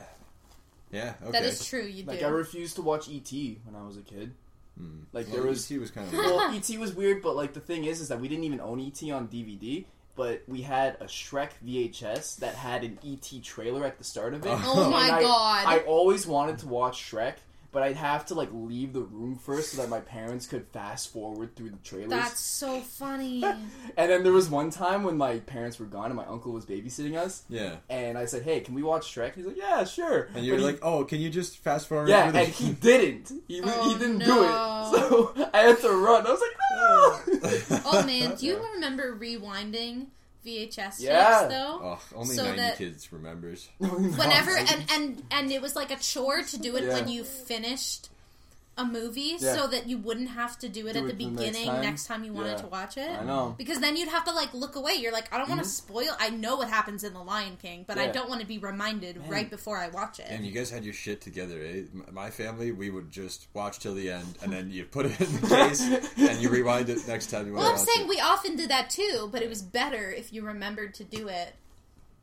[0.91, 1.31] Yeah, okay.
[1.31, 1.83] That is true.
[1.83, 2.09] You do.
[2.11, 4.33] Like I refused to watch ET when I was a kid.
[4.81, 4.99] Hmm.
[5.13, 6.13] Like Well, there was he was kind of.
[6.13, 8.79] well, ET was weird, but like the thing is, is that we didn't even own
[8.79, 13.97] ET on DVD, but we had a Shrek VHS that had an ET trailer at
[13.97, 14.49] the start of it.
[14.63, 15.65] oh my I- god.
[15.67, 17.35] I always wanted to watch Shrek,
[17.71, 21.11] but I'd have to like leave the room first so that my parents could fast
[21.13, 22.09] forward through the trailers.
[22.09, 23.43] That's so funny.
[23.97, 26.65] And then there was one time when my parents were gone and my uncle was
[26.65, 30.29] babysitting us, Yeah, and I said, "Hey, can we watch Shrek?" He's like, "Yeah, sure."
[30.35, 32.07] and you're But he- like, oh, can you just fast forward?
[32.09, 33.31] Yeah, through the- and he didn't.
[33.47, 34.25] He, Oh, he didn't no.
[34.25, 34.51] do it.
[34.91, 36.25] So I had to run.
[36.27, 37.81] I was like, no.
[37.85, 40.07] oh man, do you remember rewinding
[40.45, 41.39] VHS Yeah.
[41.41, 41.79] tapes though?
[41.83, 43.67] Oh, only So 90 that- kids remembers.
[43.79, 46.93] Whenever and and and it was like a chore to do it Yeah.
[46.93, 48.09] when you finished
[48.81, 49.55] a movie Yeah.
[49.55, 51.67] so that you wouldn't have to do it Do at the it the next beginning
[51.67, 51.81] time?
[51.81, 52.57] next time you wanted Yeah.
[52.57, 53.09] to watch it.
[53.09, 53.55] I know.
[53.57, 54.93] Because then you'd have to like look away.
[54.95, 56.09] You're like, I don't want to spoil.
[56.19, 59.17] I know what happens in The Lion King, but I don't want to be reminded
[59.17, 59.29] Man.
[59.29, 60.27] right before I watch it.
[60.29, 61.81] And you guys had your shit together, eh?
[62.11, 65.41] My family, we would just watch till the end, and then you put it in
[65.41, 65.81] the case,
[66.17, 68.09] and you rewind it next time you want well, to I'm watch saying it.
[68.09, 71.55] we often did that too, but it was better if you remembered to do it.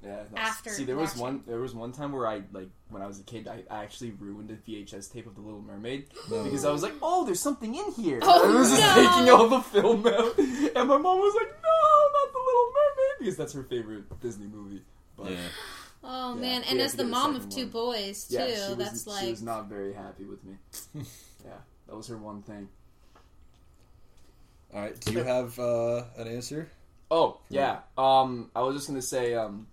[0.04, 0.22] Yeah.
[0.36, 1.22] After see, there was watching.
[1.22, 1.42] one.
[1.46, 4.12] There was one time where I like when I was a kid, I, I actually
[4.12, 6.42] ruined a VHS tape of The Little Mermaid No.
[6.44, 8.94] because I was like, "Oh, there's something in here." Oh, I was just no.
[8.94, 13.18] taking all the film out, and my mom was like, "No, not The Little Mermaid,"
[13.18, 14.82] because that's her favorite Disney movie.
[15.16, 15.38] But Yeah.
[16.04, 16.62] Oh Yeah, man!
[16.62, 17.70] we And as the mom of two one.
[17.70, 20.54] boys too, yeah, she was, that's she like was not very happy with me.
[21.44, 21.50] yeah,
[21.88, 22.68] that was her one thing.
[24.72, 26.70] All right, do you have uh, an answer?
[27.10, 27.80] Oh yeah.
[27.98, 29.66] Um, I was just gonna say um,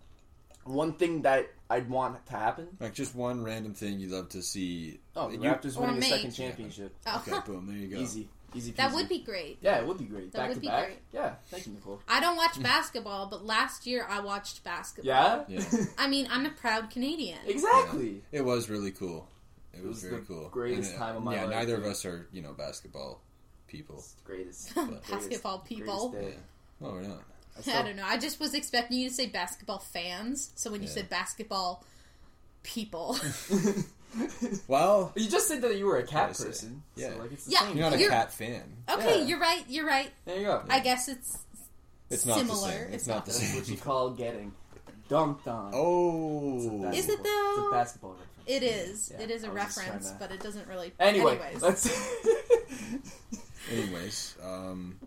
[0.66, 2.68] one thing that I'd want to happen.
[2.80, 5.00] Like just one random thing you'd love to see.
[5.16, 6.10] Oh, the You- Raptors Or winning the me.
[6.10, 6.96] second championship.
[7.08, 7.98] oh, Okay, boom, there you go.
[8.02, 8.72] Easy, easy.
[8.74, 9.58] that would be great.
[9.62, 10.32] Yeah, it would be great.
[10.34, 10.86] That back would to be back.
[10.88, 11.00] great.
[11.14, 12.02] Yeah, thank you, Nicole.
[12.08, 15.08] I don't watch basketball, but last year I watched basketball.
[15.08, 15.44] Yeah.
[15.48, 15.64] Yeah.
[15.98, 17.40] I mean, I'm a proud Canadian.
[17.48, 18.22] exactly.
[18.32, 19.28] It was really cool.
[19.74, 20.50] It, It was, was very the cool.
[20.50, 23.22] greatest And, uh, time of my yeah, life, neither of us are you know basketball
[23.68, 23.98] people.
[23.98, 24.76] It's the greatest.
[25.12, 26.10] basketball people.
[26.10, 26.44] Greatest day.
[26.82, 27.24] Oh, we're not.
[27.58, 28.04] I I don't know.
[28.06, 30.52] I just was expecting you to say basketball fans.
[30.56, 30.94] So when you Yeah.
[30.96, 31.84] said basketball
[32.64, 33.18] people,
[34.68, 36.84] Well, You just said that you were a cat I person.
[36.96, 37.10] Yeah.
[37.14, 37.78] So, like, it's the Yeah, same.
[37.78, 38.64] you're not a You're- cat fan.
[38.90, 39.26] okay, Yeah.
[39.26, 39.64] you're right.
[39.68, 40.12] You're right.
[40.26, 40.64] There you go.
[40.70, 41.38] I guess it's
[42.10, 42.68] It's not similar.
[42.70, 42.94] the same.
[42.94, 43.56] It's, not the That's same.
[43.58, 44.54] what you call getting
[45.10, 45.72] dunked on.
[45.74, 47.56] Oh, is it though?
[47.58, 48.32] It's a basketball reference.
[48.48, 49.12] it is.
[49.14, 50.94] Yeah, it is a I was just trying reference, to- but it doesn't really.
[51.00, 52.16] Anyway, Anyways, let's.
[53.72, 55.00] Anyways, um,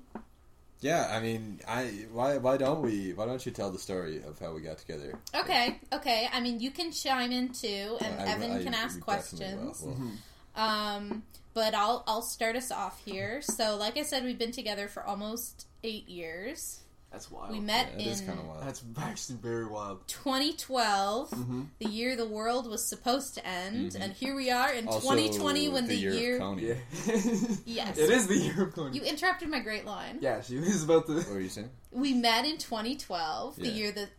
[0.80, 1.08] yeah.
[1.10, 3.12] I mean, I why why don't we?
[3.12, 5.18] Why don't you tell the story of how we got together?
[5.34, 6.28] okay, okay.
[6.32, 9.80] I mean, you can chime in too, and I- Evan I- can we ask questions.
[9.82, 9.92] will.
[9.94, 10.12] Well,
[10.54, 11.22] Um,
[11.54, 13.40] but I'll I'll start us off here.
[13.42, 16.80] So, like I said, we've been together for almost eight years.
[17.10, 17.52] That's wild.
[17.52, 18.62] We met yeah, it is in kind of wild.
[18.66, 20.06] That's actually very wild.
[20.08, 21.62] 2012, Mm-hmm.
[21.78, 24.00] the year the world was supposed to end, Mhm.
[24.00, 26.42] and here we are in Also, 2020 when the, year, year.
[26.42, 26.74] of Yeah.
[27.64, 27.96] Yes.
[27.98, 28.94] It is the year of Kony.
[28.94, 30.18] You interrupted my great line.
[30.20, 31.14] Yeah, she was about to.
[31.14, 31.70] What were you saying?
[31.90, 34.10] We met in 2012, the year that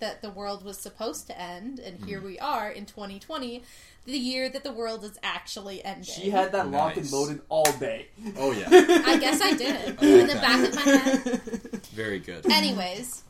[0.00, 2.06] that the world was supposed to end, and Mm-hmm.
[2.08, 3.62] here we are in 2020,
[4.06, 6.04] the year that the world is actually ending.
[6.04, 8.08] She had that locked and loaded all day.
[8.36, 11.86] Oh yeah, I guess I did I in the back of my head.
[11.92, 12.50] very good.
[12.50, 13.22] Anyways,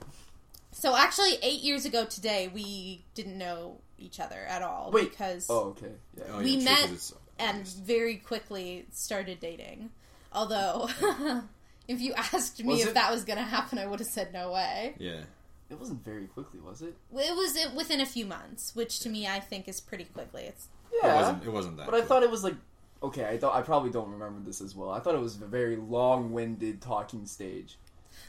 [0.72, 5.10] so actually, eight years ago today, we didn't know each other at all Wait.
[5.10, 5.92] because Oh, okay.
[6.16, 6.24] Yeah.
[6.32, 9.90] Oh, We yeah, true, met 'cause it's and very quickly started dating.
[10.32, 10.88] Although,
[11.88, 14.08] if you asked me Was if it- that was going to happen, I would have
[14.08, 14.94] said no way.
[14.98, 15.22] yeah.
[15.70, 16.94] It wasn't very quickly, was it?
[17.14, 20.42] It was within a few months, which to me I think is pretty quickly.
[20.44, 21.14] It's yeah, It Yeah.
[21.20, 21.44] wasn't.
[21.44, 21.86] It wasn't that.
[21.86, 22.54] But I thought it was like.
[23.02, 24.90] Okay, I thought I probably don't remember this as well.
[24.90, 27.78] I thought it was a very long-winded talking stage.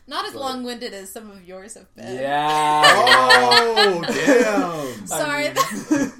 [0.08, 2.16] not as But- long-winded as some of yours have been.
[2.16, 2.82] Yeah.
[2.86, 5.08] Oh damn!
[5.08, 5.54] Sorry, I
[5.90, 6.12] mean-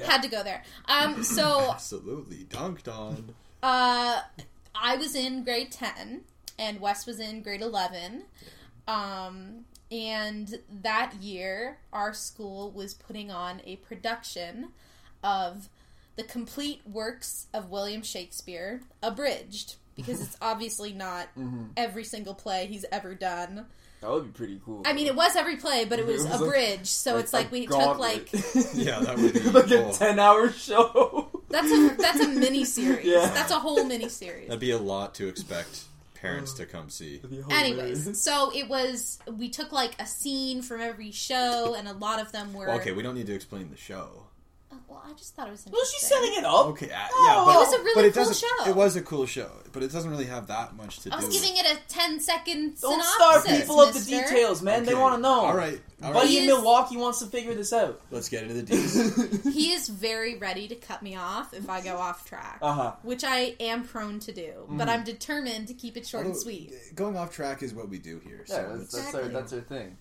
[0.06, 0.64] had to go there.
[0.86, 3.34] Um, so Absolutely dunked on.
[3.62, 4.22] Uh,
[4.74, 6.22] I was in grade 10
[6.58, 8.24] and Wes was in grade 11.
[8.88, 14.68] Um, and that year, our school was putting on a production
[15.22, 15.68] of
[16.16, 21.68] the complete works of William Shakespeare, abridged, because it's obviously not Mhm.
[21.76, 23.66] every single play he's ever done.
[24.00, 24.82] That would be pretty cool.
[24.84, 27.32] I mean, it was every play, but it was, It was like- abridged, so it's
[27.32, 28.26] like we gauntlet.
[28.26, 29.92] took like Yeah, that would be- like a oh.
[29.92, 31.28] ten-hour show.
[31.48, 33.06] that's a that's a mini series.
[33.06, 33.30] Yeah.
[33.32, 34.48] That's a whole mini series.
[34.48, 35.82] That'd be a lot to expect
[36.22, 37.20] parents to come see.
[37.50, 42.20] Anyways, so it was we took like a scene from every show, and a lot
[42.20, 42.66] of them were.
[42.66, 44.24] Well, okay, we don't need to explain the show.
[44.92, 45.64] Well, I just thought it was.
[45.70, 46.32] well, she's interesting.
[46.32, 46.66] setting it up.
[46.66, 48.48] Okay, uh, yeah, Oh, but It was a really but it cool doesn't.
[48.64, 48.70] show.
[48.70, 51.16] It was a cool show, but it doesn't really have that much to do.
[51.16, 51.26] I do.
[51.26, 53.14] was giving it a 10 second Don't synopsis.
[53.14, 54.16] start people of the mister.
[54.34, 54.84] details, man.
[54.84, 55.00] They Okay.
[55.00, 55.40] want to know.
[55.46, 56.28] All right, all Buddy right.
[56.28, 58.00] He in is- Milwaukee wants to figure this out.
[58.10, 59.44] Let's get into the details.
[59.54, 62.92] He is very ready to cut me off if I go off track, Uh huh.
[63.02, 66.42] which I am prone to do, but I'm determined to keep it short and Although,
[66.42, 66.72] sweet.
[66.94, 68.44] Going off track is what we do here.
[68.46, 69.22] So Yeah, that's, it's, that's, Exactly.
[69.34, 69.96] our, that's our thing.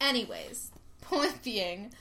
[0.00, 1.92] Anyways, point being,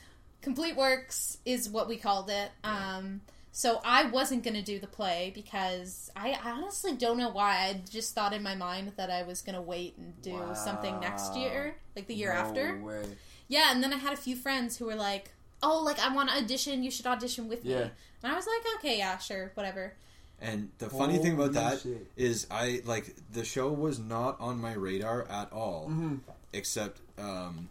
[0.46, 2.50] complete works is what we called it.
[2.64, 7.30] Um, so I wasn't going to do the play because I, I honestly don't know
[7.32, 7.66] why.
[7.68, 11.00] I just thought in my mind that I was going to wait and do something
[11.00, 12.78] next year, like the year no after.
[12.82, 13.04] Way.
[13.48, 15.32] Yeah, and then I had a few friends who were like,
[15.64, 16.84] "Oh, like I want to audition.
[16.84, 17.88] You should audition with me." Yeah.
[18.24, 19.94] And I was like, "Okay, yeah, sure, whatever."
[20.42, 22.08] and the funny thing about Holy that shit.
[22.18, 26.20] is, I like the show was not on my radar at all, Mhm.
[26.52, 27.70] except um,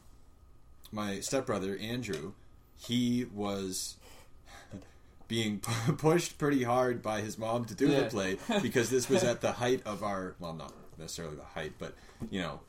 [0.91, 2.33] my stepbrother Andrew.
[2.77, 3.97] He was.
[5.27, 5.59] being
[5.99, 9.53] pushed pretty hard by his mom to do the play because this was at the
[9.53, 11.95] height of our well, not necessarily the height, but
[12.31, 12.61] you know,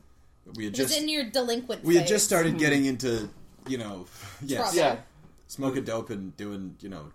[0.55, 1.83] we had It just in your delinquent.
[1.83, 3.29] we had just started getting into
[3.67, 4.05] you know,
[4.41, 4.97] yes, Yeah.
[5.47, 7.11] smoking dope and doing you know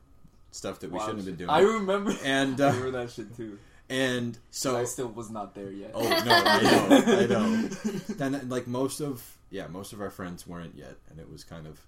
[0.51, 1.07] stuff that we Wow.
[1.07, 1.51] shouldn't have been doing.
[1.51, 2.13] I remember.
[2.25, 3.59] And, I uh, remember that shit too.
[3.89, 5.93] and so I still was not there yet.
[5.95, 7.69] Oh no, I know, I know.
[8.17, 11.67] Then like most of yeah, most of our friends weren't yet, and it was kind
[11.67, 11.81] of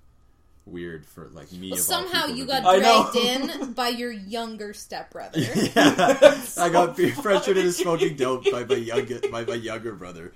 [0.66, 1.70] weird for like me.
[1.70, 3.16] Well, of somehow people you got be- dragged
[3.60, 5.38] in by your younger stepbrother.
[5.54, 10.32] yeah, I got peer pressured into smoking dope by my younger by my younger brother.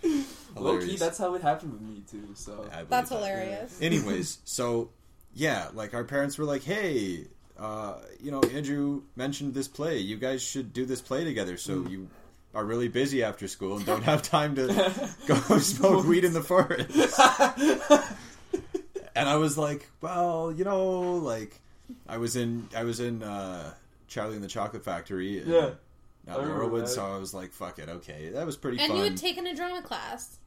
[0.57, 2.29] Low key, that's how it happened with me too.
[2.35, 3.17] So I believe That's that.
[3.17, 3.79] hilarious.
[3.83, 4.91] Anyways, so
[5.35, 7.27] yeah, like our parents were like, "Hey,
[7.59, 9.99] uh, you know, Andrew mentioned this play.
[9.99, 11.91] You guys should do this play together." So Mm.
[11.91, 12.09] you
[12.55, 14.67] are really busy after school and don't have time to
[15.27, 16.91] go smoke weed in the forest.
[19.17, 21.59] And I was like, "Well, you know, like
[22.09, 23.75] I was in I was in uh,
[24.09, 25.71] Charlie and the Chocolate Factory." in- Yeah.
[26.29, 26.89] At I remember Laurelwood, that.
[26.89, 28.97] so I was like, "Fuck it, okay." That was pretty And fun.
[28.99, 30.39] you had taken a drama class.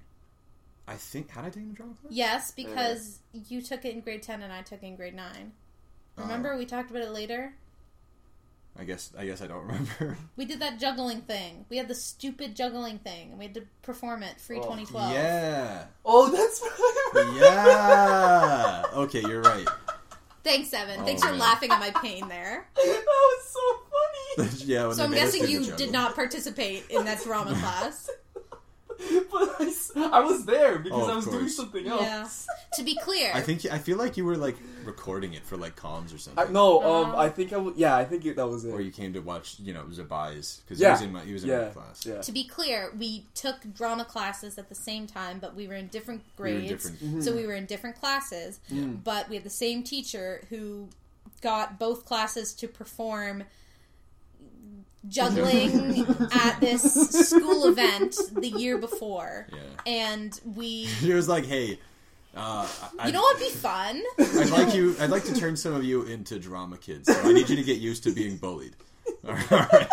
[0.88, 2.12] I think had I taken a drama class?
[2.12, 5.52] Yes, because you took it in grade 10 and I took it in grade 9.
[6.18, 6.58] Remember, Oh.
[6.58, 7.54] we talked about it later?
[8.78, 10.18] I guess I guess I don't remember.
[10.36, 11.66] We did that juggling thing.
[11.70, 15.14] We had the stupid juggling thing, and we had to perform it free Oh, 2012.
[15.14, 15.86] Yeah.
[16.06, 17.40] Oh, that's right.
[17.42, 18.84] Yeah.
[19.02, 19.68] Okay, you're right.
[20.44, 21.02] Thanks, Evan.
[21.02, 22.66] Oh, Thanks for laughing at my pain there.
[22.76, 23.44] that was
[24.38, 24.66] so funny.
[24.66, 24.88] yeah.
[24.88, 28.10] When So I'm guessing you did not participate in that drama class.
[29.32, 29.62] but
[30.14, 31.56] I was there because Oh, I was doing course.
[31.56, 32.20] something Yeah.
[32.22, 32.48] else.
[32.76, 35.76] To be clear, I think I feel like you were like recording it for like
[35.76, 36.48] comms or something.
[36.48, 37.18] I, no, um, Uh-huh.
[37.22, 38.70] I think I w- yeah, I think it, that was it.
[38.72, 40.90] Or you came to watch, you know, Zabai's because Yeah.
[40.90, 42.06] he was in my he was in yeah, my class.
[42.06, 42.22] yeah.
[42.22, 45.88] to be clear, we took drama classes at the same time, but we were in
[45.88, 46.70] different We were grades.
[46.72, 47.00] different.
[47.04, 47.22] Mm-hmm.
[47.22, 48.60] So we were in different classes,
[49.04, 50.90] but we had the same teacher who
[51.42, 53.44] got both classes to perform
[55.08, 56.84] juggling at this
[57.30, 59.48] school event the year before.
[59.52, 59.60] Yeah.
[59.86, 61.80] And we He was like, "Hey,
[62.36, 62.68] uh,
[63.00, 64.02] I, You know what'd be fun?
[64.20, 64.96] I'd like you.
[65.00, 67.12] I'd like to turn some of you into drama kids.
[67.14, 68.76] So I need you to get used to being bullied."
[69.28, 69.88] All right.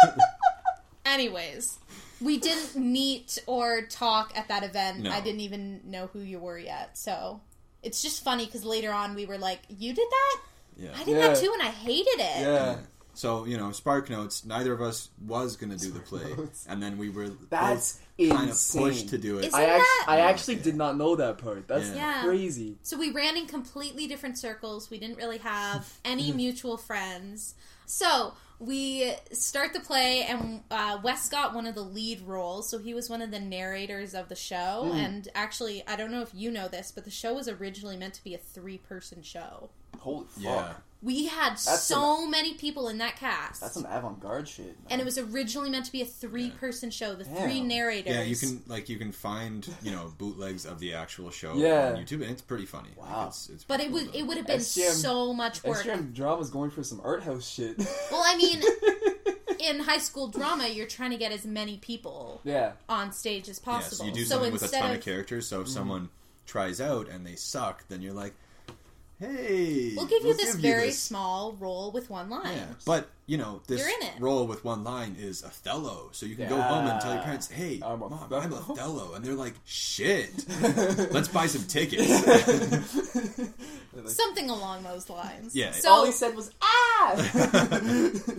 [1.05, 1.79] Anyways,
[2.21, 5.01] we didn't meet or talk at that event.
[5.01, 5.11] No.
[5.11, 6.99] I didn't even know who you were yet.
[6.99, 7.41] So
[7.83, 10.41] it's just funny because later on we were like, "You did that?
[10.77, 10.91] Yeah.
[10.97, 12.77] I did that too, and I hated it." Yeah.
[13.17, 14.45] So you know, Spark Notes.
[14.45, 16.67] Neither of us was going to do the play, Notes.
[16.69, 19.47] and then we were That's both kind of pushed to do it.
[19.47, 21.67] Is- I Isn't actually, that- I actually did not know that part.
[21.67, 21.95] That's Yeah.
[21.95, 22.23] Yeah.
[22.25, 22.77] crazy.
[22.83, 24.91] So we ran in completely different circles.
[24.91, 27.55] We didn't really have any mutual friends.
[27.87, 32.69] So we start the play, and uh, Wes got one of the lead roles.
[32.71, 34.91] So he was one of the narrators of the show.
[34.95, 38.15] And actually, I don't know if you know this, but the show was originally meant
[38.15, 39.71] to be a three person show.
[39.99, 40.43] Holy fuck.
[40.43, 40.73] yeah.
[41.03, 43.61] We had That's so many people in that cast.
[43.61, 44.67] That's some avant-garde shit.
[44.67, 44.75] man.
[44.91, 47.15] and it was originally meant to be a three person show.
[47.15, 47.69] The three Damn.
[47.69, 48.15] narrators.
[48.15, 51.91] Yeah, you can like you can find you know bootlegs of the actual show Yeah.
[51.91, 52.89] on YouTube, and it's pretty funny.
[52.99, 53.27] Like, Wow.
[53.29, 55.85] it's, it's But it would it would have been SGM so much work.
[55.85, 57.79] SGM drama's going for some art house shit.
[58.11, 58.63] Well, I mean,
[59.61, 62.73] in high school drama, you're trying to get as many people yeah.
[62.89, 64.07] on stage as Yes, possible.
[64.07, 65.47] you do so something with a instead ton of, of characters.
[65.47, 65.75] So if Mm-hmm.
[65.75, 66.09] someone
[66.47, 68.35] tries out and they suck, then you're like,
[69.19, 70.99] hey, we'll give you this give very this.
[70.99, 72.57] small role with one line.
[72.57, 74.15] Yeah, but you know this in it.
[74.21, 77.49] role with one line is Othello, so you can go home and tell your parents,
[77.49, 80.45] "Hey, I'm mom, Othello." I'm Othello," and they're like, "Shit,
[81.13, 82.07] let's buy some tickets."
[84.07, 85.55] Something along those lines.
[85.55, 85.73] Yeah.
[85.73, 87.15] So All he said was ah.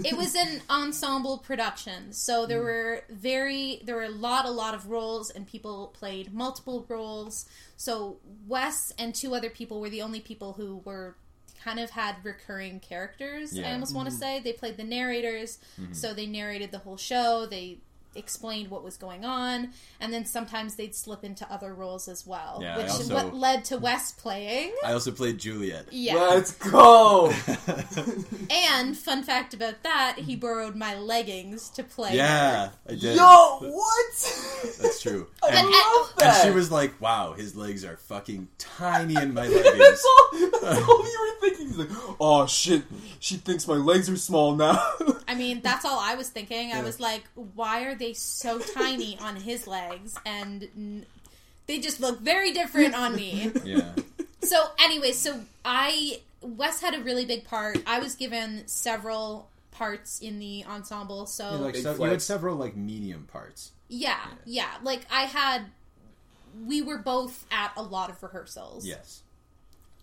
[0.05, 2.13] it was an ensemble production.
[2.13, 6.33] So there were very there were a lot a lot of roles and people played
[6.33, 7.47] multiple roles.
[7.75, 11.15] So Wes and two other people were the only people who were
[11.67, 13.53] kind of had recurring characters.
[13.53, 13.73] I Yeah.
[13.73, 14.19] almost want to Mm-hmm.
[14.21, 15.59] say they played the narrators.
[15.91, 17.45] So they narrated the whole show.
[17.45, 17.79] They
[18.17, 22.59] explained what was going on and then sometimes they'd slip into other roles as well
[22.61, 25.85] Yeah, which also- what led to Wes playing I also played Juliet.
[25.91, 27.31] yeah Let's go.
[28.49, 32.15] and fun fact about that he borrowed my leggings to play her.
[32.15, 33.15] yeah, I did.
[33.15, 34.13] Yo, what?
[34.81, 35.27] That's true.
[35.43, 36.43] I And, love and that.
[36.43, 40.29] she was like, "Wow, his legs are fucking tiny in my That's leggings." all,
[40.61, 41.67] that's all you were thinking.
[41.67, 42.83] He's like, oh shit,
[43.19, 44.81] she thinks my legs are small now.
[45.27, 46.71] I mean, that's all I was thinking.
[46.71, 50.15] I was like, why are they so tiny on his legs?
[50.25, 51.05] And
[51.67, 53.51] they just look very different on me.
[53.65, 53.91] Yeah,
[54.43, 56.21] So, anyway, so I.
[56.41, 57.79] Wes had a really big part.
[57.87, 61.25] I was given several parts in the ensemble.
[61.25, 63.71] So, Yeah, like Big so, you had several like medium parts.
[63.89, 64.69] yeah, yeah.
[64.83, 65.65] Like, I had.
[66.65, 68.85] We were both at a lot of rehearsals.
[68.85, 69.21] Yes.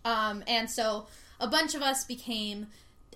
[0.05, 1.07] Um, and so
[1.41, 2.67] a bunch of us became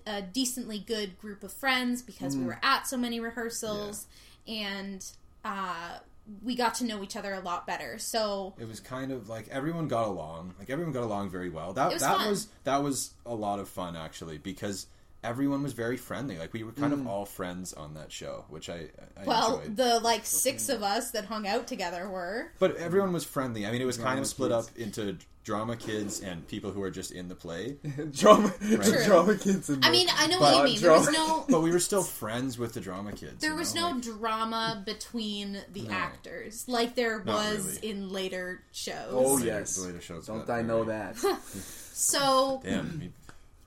[0.06, 4.06] a decently good group of friends because we were at so many rehearsals
[4.48, 5.04] and
[5.44, 5.98] uh,
[6.42, 7.98] we got to know each other a lot better.
[7.98, 10.54] So It was kind of like everyone got along.
[10.58, 11.72] Like everyone got along very well.
[11.74, 12.28] That It was that fun.
[12.28, 14.86] was that was a lot of fun actually because
[15.24, 16.38] everyone was very friendly.
[16.38, 18.86] Like we were kind of all friends on that show, which I,
[19.20, 19.76] I well, enjoyed.
[19.76, 22.52] the like six of us that hung out together were.
[22.58, 23.66] but everyone was friendly.
[23.66, 24.68] I mean, it was kind of split kids.
[24.68, 25.16] up into
[25.48, 27.76] drama kids and people who are just in the play.
[28.12, 29.04] drama, True.
[29.06, 29.70] drama kids.
[29.70, 30.80] And I mean, I know But- what you mean.
[30.82, 33.40] There was no But we were still friends with the drama kids.
[33.40, 33.88] there was know?
[33.88, 35.90] no Like, drama between the No.
[35.94, 37.88] actors like there Not was really.
[37.90, 39.10] in later shows.
[39.10, 39.76] Oh, yes.
[39.76, 41.16] the later shows don't I know very- that?
[41.98, 43.00] So Damn,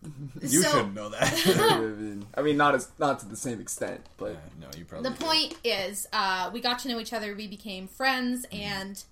[0.04, 1.34] you, you So- shouldn't know that.
[1.48, 4.86] I mean, I mean, not as not to the same extent, but Yeah, no, you
[4.86, 5.10] probably.
[5.10, 5.26] the did.
[5.26, 7.36] point is, uh, we got to know each other.
[7.36, 9.04] We became friends, and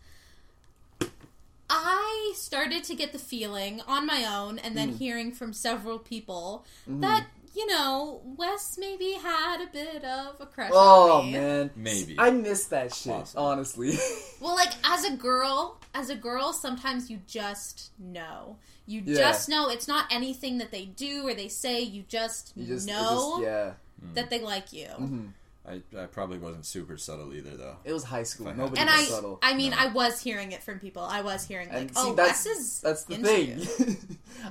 [1.69, 4.97] I started to get the feeling on my own, and then mm.
[4.97, 7.01] hearing from several people mm-hmm.
[7.01, 11.31] that you know Wes maybe had a bit of a crush oh on me.
[11.33, 12.15] man, Maybe.
[12.17, 13.13] I miss that shit.
[13.13, 13.43] Possible.
[13.43, 13.97] Honestly,
[14.41, 18.57] Well, like as a girl, as a girl, sometimes you just know.
[18.85, 19.17] You Yeah.
[19.17, 21.81] just know it's not anything that they do or they say.
[21.81, 23.73] You just, you just know just- yeah.
[24.03, 24.13] Hmm.
[24.13, 24.87] that they like you.
[24.87, 25.25] Mm-hmm.
[25.69, 27.75] I, I probably wasn't super subtle either, though.
[27.83, 28.47] It was high school.
[28.53, 29.39] Nobody And was I, subtle.
[29.43, 29.77] I mean, No.
[29.79, 31.03] I was hearing it from people.
[31.03, 33.59] I was hearing like, and "Oh, see, that's Wes is that's the into thing.
[33.87, 33.97] you."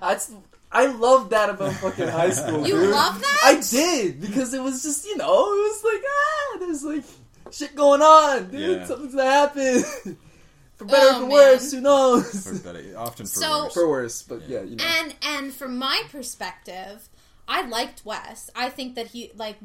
[0.00, 0.31] that's
[0.70, 2.66] I love that about fucking high school.
[2.66, 2.90] You dude.
[2.90, 3.40] love that?
[3.42, 7.04] I did because it was just you know it was like ah there's like
[7.52, 8.61] shit going on, dude.
[8.81, 8.85] Yeah.
[8.87, 9.83] Something's gonna happen.
[10.76, 11.83] for better or Oh, for worse, man.
[11.83, 12.46] who knows?
[12.46, 13.74] For better, often for So- worse.
[13.74, 14.85] for worse, but yeah, you know.
[14.85, 17.09] And and from my perspective,
[17.48, 18.50] I liked Wes.
[18.54, 19.57] I think that he like.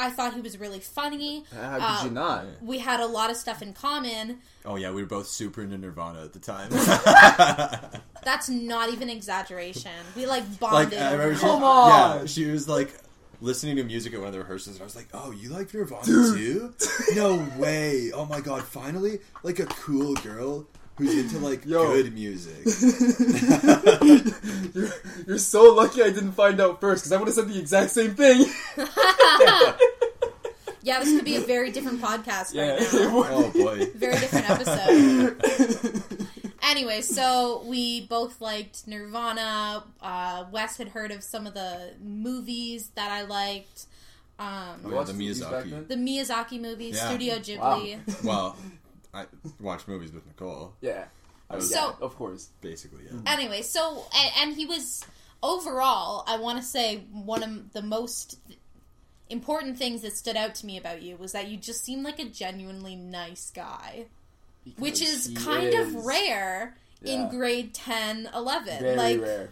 [0.00, 1.44] I thought he was really funny.
[1.54, 2.46] How could uh, you not?
[2.62, 4.38] We had a lot of stuff in common.
[4.64, 6.70] Oh yeah, we were both super into Nirvana at the time.
[8.24, 9.92] That's not even exaggeration.
[10.16, 10.98] We like like bonded.
[10.98, 12.20] I remember, she, Come on!
[12.20, 12.94] yeah, she was like
[13.42, 15.72] listening to music at one of the rehearsals, and I was like, "Oh, you like
[15.72, 16.74] Nirvana too?
[17.14, 18.10] No way!
[18.12, 20.66] Oh my god, finally, like a cool girl
[21.00, 21.92] who's into like Yo.
[21.92, 22.64] good music."
[24.74, 24.88] you're,
[25.26, 27.90] you're so lucky I didn't find out first because I would have said the exact
[27.90, 28.46] same thing.
[30.82, 32.70] Yeah, this could be a very different podcast yeah.
[32.76, 33.24] right now.
[33.28, 35.36] oh boy, Very different episode.
[36.62, 39.84] anyway, so we both liked Nirvana.
[40.00, 43.86] Uh, Wes had heard of some of the movies that I liked.
[44.38, 45.70] Oh, Um, yeah, the Miyazaki.
[45.70, 45.86] then?
[45.86, 47.08] the Miyazaki movies, Yeah.
[47.10, 48.24] Studio Ghibli.
[48.24, 48.56] Well,
[49.14, 49.26] I
[49.60, 51.04] watched movies with Nicole, yeah.
[51.48, 52.48] I mean, So- yeah, of course.
[52.60, 53.04] basically.
[53.10, 53.18] Yeah.
[53.26, 55.04] Anyway, so and, and he was
[55.42, 58.38] overall, I want to say one of the most
[59.28, 62.18] important things that stood out to me about you was that you just seemed like
[62.18, 64.06] a genuinely nice guy,
[64.78, 68.80] which is kind is of rare in grade 10, 11.
[68.80, 69.50] Very like rare.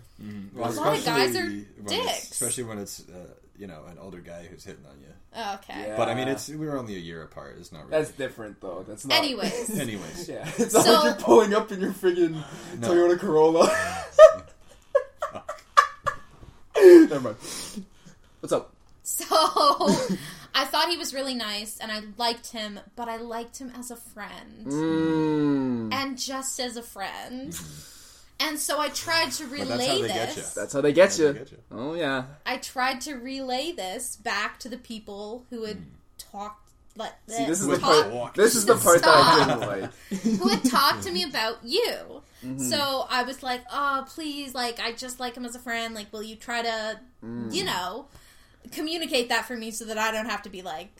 [0.54, 2.06] Well, A lot of guys are especially when dicks.
[2.06, 3.26] it's- especially when it's uh,
[3.58, 5.08] you know an older guy who's hitting on you.
[5.36, 5.88] oh, okay.
[5.88, 5.96] Yeah.
[5.96, 7.56] But I mean, it's we were only a year apart.
[7.58, 7.90] It's not really.
[7.90, 8.84] That's different though.
[8.86, 9.18] That's not.
[9.18, 12.42] Anyways, Anyways, Yeah, it's not So- like you're pulling up in your friggin'
[12.78, 12.88] No.
[12.88, 13.68] Toyota Corolla.
[16.76, 17.36] Never mind.
[18.40, 18.72] What's up?
[19.02, 19.24] so
[20.54, 23.90] I thought he was really nice and I liked him, but I liked him as
[23.90, 24.66] a friend.
[24.66, 25.92] Mm.
[25.94, 27.58] And just as a friend.
[28.40, 30.36] And so I tried to But that's relay how they get this.
[30.56, 30.62] ya.
[30.62, 31.32] That's how they get That's you.
[31.32, 31.58] they get ya.
[31.72, 32.24] Oh yeah.
[32.46, 35.78] I tried to relay this back to the people who had
[36.18, 36.64] talked
[36.96, 38.34] like See, this is With the part.
[38.34, 40.38] This is the part that I didn't like.
[40.40, 42.22] who had talked to me about you.
[42.44, 42.58] Mm-hmm.
[42.58, 45.94] So I was like, "Oh, please, like I just like him as a friend.
[45.94, 47.52] Like, will you try to, Mm.
[47.52, 48.06] you know,
[48.72, 50.90] communicate that for me so that I don't have to be like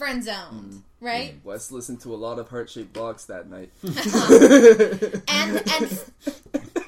[0.00, 0.82] friend zoned, Mm.
[1.00, 3.70] right?" Wes listened to a lot of Heart-Shaped Box that night.
[5.28, 6.04] And and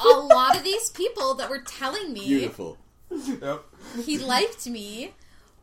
[0.00, 2.76] a lot of these people that were telling me Beautiful.
[3.10, 3.62] yep.
[4.04, 5.12] he liked me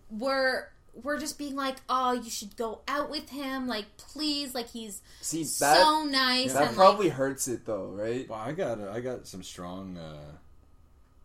[0.09, 0.69] were
[1.03, 3.67] were just being like, "Oh, you should go out with him.
[3.67, 8.27] Like, please, like he's See that so nice." that probably like, hurts it though, right?
[8.29, 10.31] Well, I got I got some strong, uh,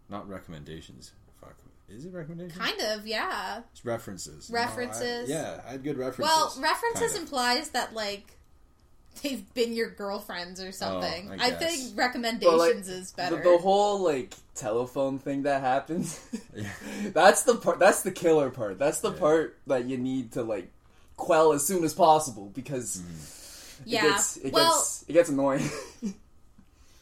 [0.09, 1.13] not recommendations.
[1.87, 2.59] Fuck, is it recommendations?
[2.59, 3.61] kind of, yeah.
[3.73, 4.51] It's references.
[4.53, 5.29] References.
[5.29, 6.23] No, I- yeah, I had good references.
[6.35, 7.21] Well, references kind of.
[7.23, 8.25] implies that like
[9.23, 11.31] they've been your girlfriends or something.
[11.31, 11.59] I I, guess.
[11.59, 13.43] think recommendations is better.
[13.43, 16.21] the whole like telephone thing that happens.
[16.57, 16.69] Yeah.
[17.13, 17.81] that's the part.
[17.81, 18.79] That's the killer part.
[18.79, 19.19] That's the Yeah.
[19.19, 20.71] part that you need to like
[21.17, 23.83] quell as soon as possible because Mm-hmm.
[23.83, 24.03] it yeah.
[24.03, 25.69] gets it well, gets it gets annoying.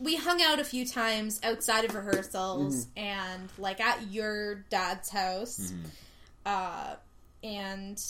[0.03, 2.99] we hung out a few times outside of rehearsals Mm-hmm.
[2.99, 5.73] and like at your dad's house.
[5.73, 5.87] Mm-hmm.
[6.47, 6.95] Uh,
[7.45, 8.03] and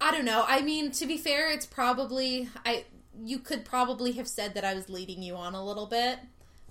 [0.00, 0.44] I don't know.
[0.46, 2.84] I mean, to be fair, it's probably I.
[3.24, 6.18] You could probably have said that I was leading you on a little bit,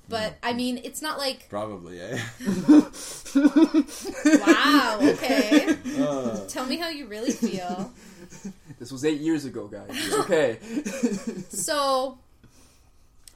[0.10, 2.20] But I mean, it's not like Probably, eh?
[3.36, 5.00] wow.
[5.02, 7.92] Okay, Uh, tell me how you really feel.
[8.80, 9.92] This was eight years ago, guys.
[10.22, 10.58] Okay.
[11.50, 12.18] So,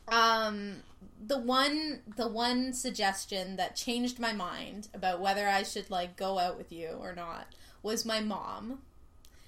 [0.08, 0.78] um,
[1.26, 6.40] the one the one suggestion that changed my mind about whether I should like go
[6.40, 7.48] out with you or not
[7.84, 8.80] was my mom.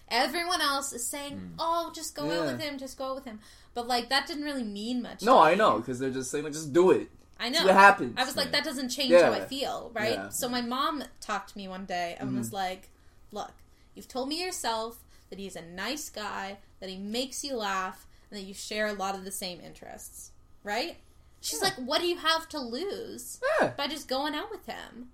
[0.09, 3.39] Everyone else is saying, "Oh, just go out with him, just go out with him,"
[3.73, 5.21] but like that didn't really mean much.
[5.21, 7.09] no, I know because they're just saying like, just do it.
[7.39, 7.63] I know.
[7.65, 8.15] what happens.
[8.17, 8.51] I was like, Yeah.
[8.53, 9.25] that doesn't change Yeah.
[9.25, 10.13] how I feel, right?
[10.13, 10.17] Yeah.
[10.21, 10.31] Mm-hmm.
[10.31, 12.89] So my mom talked to me one day and was like,
[13.31, 13.51] "Look,
[13.93, 18.39] you've told me yourself that he's a nice guy, that he makes you laugh, and
[18.39, 20.31] that you share a lot of the same interests,
[20.67, 20.97] right?"
[21.41, 21.69] She's Yeah.
[21.69, 23.69] like, "What do you have to lose Yeah.
[23.77, 25.09] by just going out with him?"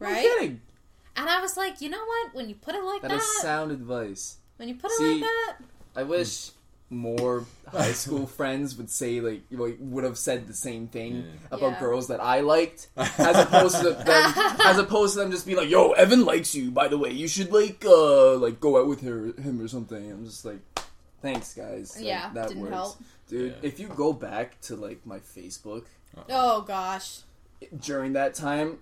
[0.00, 0.22] No Right?
[0.22, 0.60] kidding.
[1.16, 2.34] And I was like, "You know what?
[2.34, 4.36] When you put it like That that, is sound advice.
[4.56, 5.56] when you put it See, like that,
[5.96, 6.52] I wish
[6.92, 11.56] more high school friends would say like you would have said the same thing Yeah.
[11.56, 11.80] about Yeah.
[11.80, 15.68] girls that I liked, as opposed to them, as opposed to them just being like,
[15.70, 16.70] "Yo, Evan likes you.
[16.70, 20.10] By the way, you should like uh like go out with her him or something."
[20.10, 20.60] I'm just like,
[21.22, 21.96] thanks guys.
[21.96, 22.96] Like, yeah, that didn't works, help."
[23.28, 23.50] dude.
[23.62, 23.68] Yeah.
[23.68, 25.84] If you go back to like my Facebook
[26.16, 26.24] uh-uh.
[26.30, 27.20] Oh gosh,
[27.82, 28.78] during that time,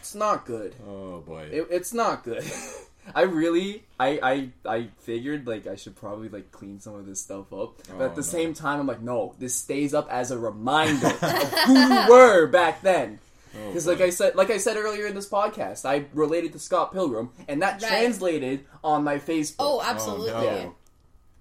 [0.00, 0.74] it's not good.
[0.86, 1.48] oh boy.
[1.50, 2.44] It, it's not good.
[3.14, 7.20] I really, I, I, I figured like I should probably like clean some of this
[7.22, 8.26] stuff up, but Oh, at the no.
[8.26, 12.46] same time, I'm like, no, this stays up as a reminder of who you were
[12.48, 13.20] back then.
[13.54, 13.92] Oh, Because, boy.
[13.92, 17.30] like I said, like I said earlier in this podcast, I related to Scott Pilgrim,
[17.46, 17.88] and that Right.
[17.88, 19.54] translated on my Facebook.
[19.60, 20.32] oh absolutely.
[20.32, 20.44] Oh, no.
[20.44, 20.68] yeah,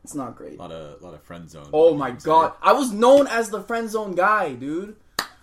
[0.06, 0.56] it's not great.
[0.58, 1.68] a lot of lot of friend zone.
[1.74, 2.54] Oh my god?
[2.62, 4.96] I was known as the friend zone guy, dude.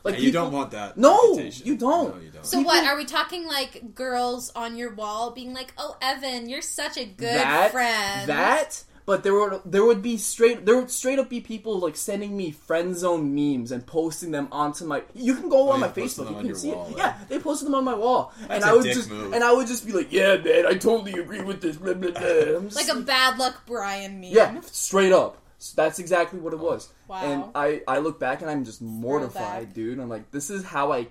[0.04, 0.96] Like Yeah, you people- don't want that.
[0.96, 1.66] No, reputation.
[1.66, 2.14] you don't.
[2.16, 2.44] No, you don't.
[2.46, 6.62] So what are we talking like girls on your wall being like, "Oh, Evan, you're
[6.62, 10.90] such a good that, friend." That, but there would there would be straight there would
[10.90, 15.02] straight up be people like sending me friend zone memes and posting them onto my.
[15.14, 16.24] You can go Oh, on my Facebook.
[16.26, 16.96] them You can your see wall, it.
[16.98, 19.32] Yeah, they posted them on my wall, and That's I a would dick just move.
[19.32, 22.10] and I would just be like, "Yeah, man, I totally agree with this." Blah, blah,
[22.10, 22.58] blah.
[22.74, 24.30] Like a bad luck Brian meme.
[24.32, 25.38] yeah, straight up.
[25.58, 26.88] So that's exactly what it oh, was.
[27.08, 27.22] Wow.
[27.22, 29.98] And I I look back and I'm just mortified, dude.
[29.98, 31.08] I'm like, this is how I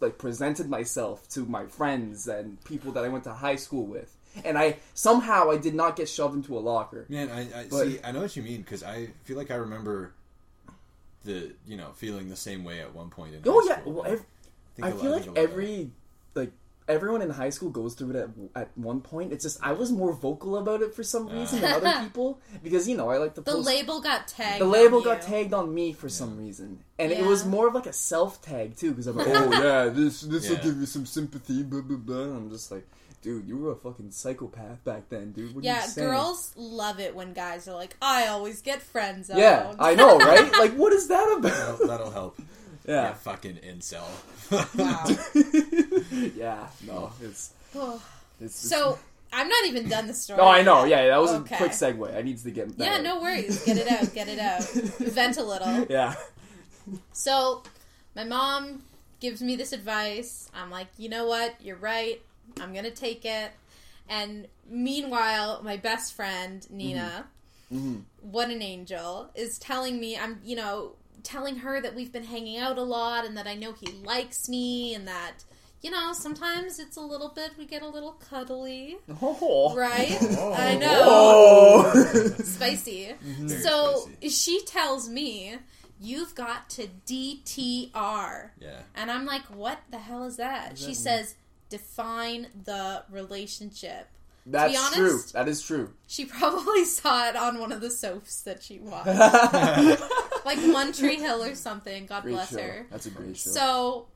[0.00, 4.16] like presented myself to my friends and people that I went to high school with.
[4.44, 7.04] And I somehow I did not get shoved into a locker.
[7.08, 7.98] Man, I, I But- see.
[8.02, 10.12] I know what you mean because I feel like I remember
[11.24, 13.42] the you know feeling the same way at one point in.
[13.46, 13.92] Oh high yeah, school.
[13.92, 14.24] well, ev-
[14.74, 15.90] think I a lot- feel like think a lot of- every
[16.34, 16.52] like
[16.88, 19.32] everyone in high school goes through it at, at one point.
[19.32, 22.00] It's just I was more vocal about it for some reason than other ah.
[22.04, 23.66] people because you know I like to The post.
[23.66, 24.60] label got tagged.
[24.60, 25.28] the label on got you.
[25.28, 28.76] tagged on me for some reason, and it was more of like a self tag
[28.76, 31.98] too because I'm like, oh yeah, this this will give you some sympathy, blah blah
[31.98, 32.22] blah.
[32.22, 32.86] And I'm just like,
[33.22, 35.54] dude, you were a fucking psychopath back then, dude.
[35.54, 39.30] What are Yeah, you girls love it when guys are like, "I always get friends."
[39.34, 40.50] Yeah, I know, right?
[40.52, 41.52] Like, what is that about?
[41.52, 42.38] That'll, that'll help.
[42.84, 44.02] Yeah, Yeah, fucking incel.
[44.76, 45.06] Wow.
[46.36, 46.66] yeah.
[46.84, 47.52] No, it's
[48.40, 48.56] it's.
[48.68, 48.98] so
[49.32, 50.38] I'm not even done the story.
[50.38, 50.84] No, I know.
[50.84, 51.04] yet.
[51.04, 51.54] Yeah, that was Okay.
[51.54, 52.16] a quick segue.
[52.16, 52.76] I need to get.
[52.76, 53.02] that Yeah, out.
[53.04, 53.64] no worries.
[53.64, 54.12] Get it out.
[54.12, 54.62] Get it out.
[54.98, 55.86] Vent a little.
[55.88, 56.14] Yeah.
[57.12, 57.62] So,
[58.16, 58.82] my mom
[59.20, 60.50] gives me this advice.
[60.52, 61.54] I'm like, you know what?
[61.60, 62.20] You're right.
[62.60, 63.50] I'm gonna take it.
[64.08, 67.26] And meanwhile, my best friend Nina,
[67.72, 68.00] Mm-hmm.
[68.20, 72.58] what an angel, is telling me I'm, you know, telling her that we've been hanging
[72.58, 75.44] out a lot and that I know he likes me and that,
[75.80, 79.74] you know, sometimes it's a little bit we get a little cuddly, Oh.
[79.74, 80.18] right?
[80.20, 80.52] Oh.
[80.52, 81.92] I know, Oh.
[82.44, 83.14] spicy.
[83.48, 84.28] So spicy.
[84.28, 85.56] she tells me,
[85.98, 88.80] "You've got to DTR." Yeah.
[88.94, 90.70] And I'm like, what the hell is that?
[90.70, 91.34] does she that says,
[91.72, 94.06] define the relationship.
[94.44, 95.20] That's honest- true.
[95.32, 95.92] That is true.
[96.06, 99.06] She probably saw it on one of the soaps that she watched.
[100.44, 102.06] like One Tree Hill or something.
[102.06, 102.58] God Great bless show.
[102.58, 102.86] her.
[102.90, 103.50] That's a great show.
[103.50, 104.06] So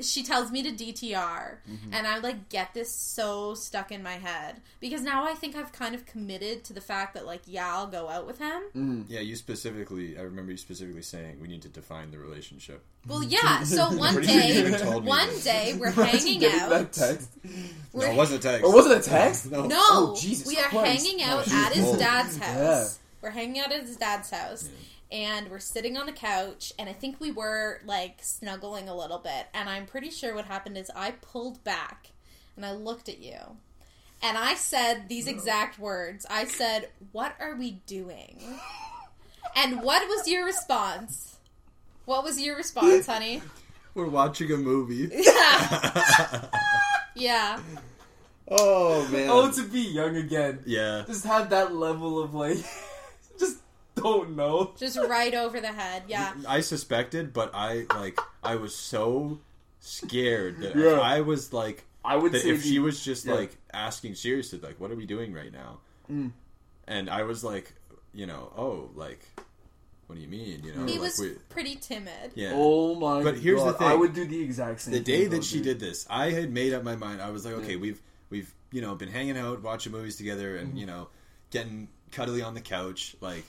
[0.00, 1.92] she tells me to DTR, Mm-hmm.
[1.94, 5.72] and I like get this so stuck in my head because now I think I've
[5.72, 8.62] kind of committed to the fact that like yeah I'll go out with him.
[8.76, 9.04] Mm.
[9.08, 10.18] Yeah, you specifically.
[10.18, 12.84] I remember you specifically saying we need to define the relationship.
[13.06, 13.62] Well, yeah.
[13.64, 15.44] So one Pretty sure day, even told me one this.
[15.44, 16.70] day we're Imagine hanging out.
[16.70, 17.28] That text.
[17.92, 18.64] We're no, it wasn't a text.
[18.64, 19.50] Or was it a text?
[19.50, 19.66] No.
[19.66, 21.06] No, Oh, Jesus we are Christ.
[21.06, 22.56] hanging out Oh, at his dad's house.
[22.56, 22.88] Yeah.
[23.22, 24.68] We're hanging out at his dad's house,
[25.10, 29.18] and we're sitting on the couch, and I think we were like snuggling a little
[29.18, 29.46] bit.
[29.54, 32.10] And I'm pretty sure what happened is I pulled back
[32.56, 33.38] and I looked at you,
[34.22, 36.26] and I said these exact words.
[36.28, 38.42] I said, "What are we doing?"
[39.54, 41.36] And what was your response?
[42.04, 43.40] What was your response, honey?
[43.94, 45.10] We're watching a movie.
[45.24, 46.48] Yeah,
[47.14, 47.60] yeah.
[48.48, 49.28] oh man.
[49.30, 50.58] Oh, to be young again.
[50.66, 51.04] yeah.
[51.06, 52.58] Just have that level of like,
[53.38, 53.58] just
[53.96, 54.72] don't know.
[54.78, 56.04] Just right over the head.
[56.08, 56.32] Yeah.
[56.48, 59.40] I suspected, but I like I was so
[59.80, 61.00] scared that Yeah.
[61.00, 63.34] I was like I would that say if she was just yeah.
[63.34, 65.78] like asking seriously, like, "What are we doing right now?"
[66.10, 66.30] Mm.
[66.86, 67.72] and I was like,
[68.14, 69.18] you know, oh, like,
[70.06, 70.62] what do you mean?
[70.62, 72.30] You know, He like was we, pretty timid.
[72.36, 72.52] yeah.
[72.54, 73.24] Oh my!
[73.24, 73.88] But here's the thing.
[73.88, 74.94] I would do the exact same.
[74.94, 75.64] the day thing, that though, she dude.
[75.64, 77.20] did this, I had made up my mind.
[77.20, 77.80] I was like, okay, Yeah.
[77.80, 80.76] we've we've you know been hanging out, watching movies together, and Mm-hmm.
[80.78, 81.08] you know,
[81.50, 83.16] getting cuddly on the couch.
[83.20, 83.42] Like,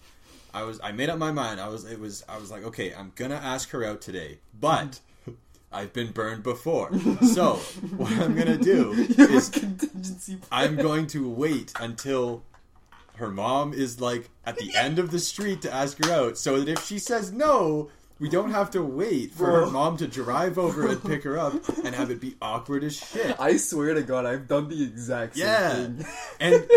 [0.58, 1.60] I was, I made up my mind.
[1.62, 5.00] I was, it was, I was like, okay, I'm gonna ask her out today, but.
[5.70, 6.98] I've been burned before,
[7.34, 7.56] so
[7.98, 10.38] what I'm gonna do You have a is contingency.
[10.38, 10.48] plan.
[10.70, 12.44] I'm going to wait until
[13.18, 16.58] her mom is like at the end of the street to ask her out, so
[16.62, 20.58] that if she says no, we don't have to wait for her mom to drive
[20.58, 21.54] over and pick her up
[21.84, 23.36] and have it be awkward as shit.
[23.38, 25.74] I swear to God, I've done the exact same Yeah.
[25.74, 26.06] thing.
[26.40, 26.70] And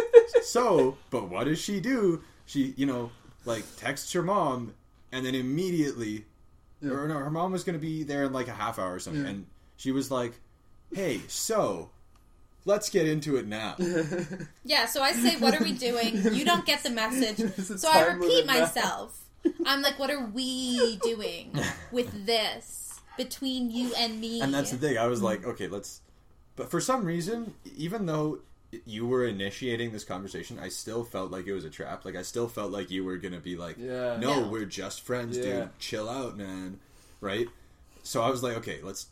[0.42, 2.24] so, but what does she do?
[2.44, 3.12] She, you know,
[3.44, 4.74] like texts her mom,
[5.12, 6.24] and then immediately,
[6.80, 6.92] Yeah.
[6.92, 8.98] or no, her mom was going to be there in like a half hour or
[8.98, 9.30] something, Yeah.
[9.30, 10.34] and she was like,
[10.92, 11.90] "Hey, so."
[12.66, 13.74] Let's get into it now.
[14.64, 16.22] Yeah, so I say, What are we doing?
[16.34, 17.38] You don't get the message.
[17.80, 18.60] So I repeat limit now.
[18.60, 19.24] myself.
[19.64, 21.58] I'm like, What are we doing
[21.90, 24.42] with this between you and me?
[24.42, 24.98] And that's the thing.
[24.98, 26.02] I was like, okay, let's.
[26.54, 28.40] But for some reason, even though
[28.86, 32.04] you were initiating this conversation, I still felt like it was a trap.
[32.04, 34.16] Like I still felt like you were gonna be like, Yeah.
[34.16, 34.48] no, No.
[34.48, 35.42] we're just friends, Yeah.
[35.44, 35.68] dude.
[35.78, 36.78] Chill out, man.
[37.20, 37.48] Right?
[38.02, 39.06] So I was like, okay, let's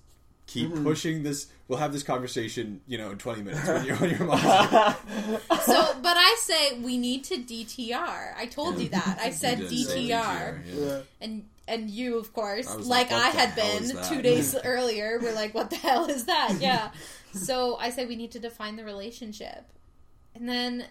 [0.46, 0.84] keep Mm-hmm.
[0.84, 1.46] pushing this.
[1.66, 4.96] We'll have this conversation, you know, in twenty minutes when you're on your mom's.
[5.66, 8.34] So, but I say we need to DTR.
[8.36, 9.18] I told you that.
[9.20, 10.60] I said You did say DTR, yeah.
[10.74, 11.00] Yeah.
[11.20, 15.18] and and you, of course, I like, like, I had been two days earlier.
[15.20, 16.56] We're like, what the hell is that?
[16.60, 16.90] Yeah.
[17.38, 19.64] So I say we need to define the relationship,
[20.34, 20.84] and then.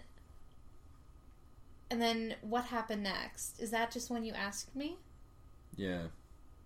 [1.90, 3.60] And then what happened next?
[3.60, 4.98] Is that just when you asked me?
[5.74, 6.00] Yeah.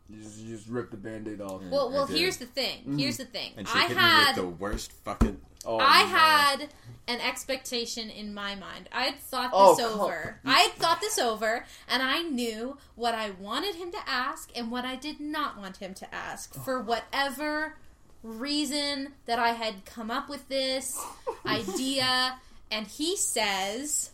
[0.08, 1.62] You just, you just rip the band-aid off.
[1.62, 1.70] Yeah.
[1.70, 2.82] Well, well, here's the thing.
[2.88, 2.98] Mm.
[2.98, 3.52] Here's the thing.
[3.56, 5.40] And she I hit had me with the worst fucking.
[5.64, 6.06] Oh, I no.
[6.08, 6.68] had
[7.06, 8.88] an expectation in my mind.
[8.90, 10.40] I had thought Oh, this come- over.
[10.44, 14.72] I had thought this over, and I knew what I wanted him to ask and
[14.72, 16.82] what I did not want him to ask for oh.
[16.82, 17.76] whatever
[18.22, 20.98] reason that I had come up with this
[21.46, 22.38] idea.
[22.70, 24.10] And he says,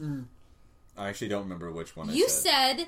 [0.97, 2.11] I actually don't remember which one.
[2.11, 2.79] You I said.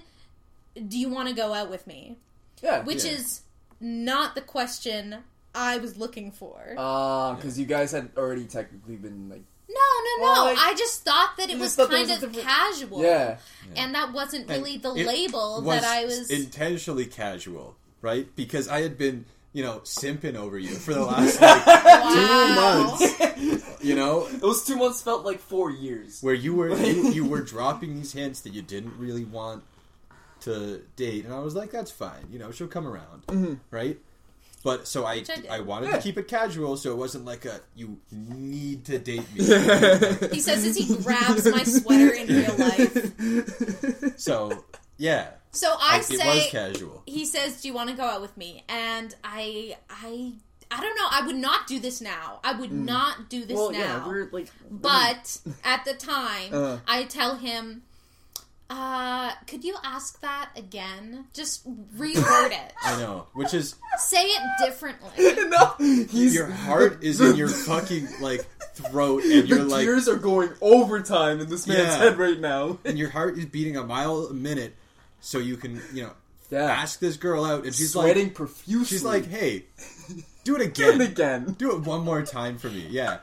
[0.74, 2.18] said, Do you want to go out with me?
[2.62, 2.82] Yeah.
[2.82, 3.12] Which Yeah.
[3.12, 3.42] is
[3.80, 5.16] not the question
[5.54, 6.74] I was looking for.
[6.76, 10.52] Uh, because you guys had already technically been like, No, no, Well, no.
[10.52, 13.02] like- I just thought that it was just thought there kind of different- casual.
[13.04, 13.38] yeah,
[13.76, 16.28] And that wasn't And really the it label that I was.
[16.30, 18.28] intentionally casual, right?
[18.34, 22.96] Because I had been, you know, simping over you for the last like Wow.
[22.98, 23.84] two months.
[23.84, 26.20] You know, those two months felt like four years.
[26.22, 29.64] where you were you, you were dropping these hints that you didn't really want
[30.40, 32.26] to date, and I was like, that's fine.
[32.30, 33.54] You know, she'll come around, mm-hmm.
[33.70, 33.98] right?
[34.62, 35.56] But so I I.
[35.56, 35.96] I wanted Yeah.
[35.96, 39.44] to keep it casual, so it wasn't like a you need to date me.
[40.30, 44.18] He says as he grabs my sweater in real life.
[44.18, 44.64] so
[45.00, 47.02] yeah, So I, it was say, casual.
[47.06, 50.32] he says, "Do you want to go out with me?" And I, I,
[50.70, 51.06] I don't know.
[51.10, 52.38] I would not do this now.
[52.44, 53.78] I would not do this well, now.
[53.78, 56.78] yeah, we're like, But at the time, Uh.
[56.86, 57.82] I tell him,
[58.68, 61.24] uh, could you ask that again?
[61.34, 62.72] Just reword it.
[62.84, 65.10] I know, which is Say it differently.
[65.48, 65.74] no,
[66.08, 70.14] he's your heart is in your fucking like throat, and Your you're like, tears are
[70.16, 71.98] going overtime in this man's Yeah.
[71.98, 72.78] head right now.
[72.84, 74.76] and your heart is beating a mile a minute,
[75.20, 76.12] so you can you know
[76.50, 78.84] Yeah, ask this girl out, and she's sweating like, profusely.
[78.86, 79.64] she's like, hey,
[80.44, 81.56] do it do it again, again.
[81.58, 83.18] do it one more time for me, yeah.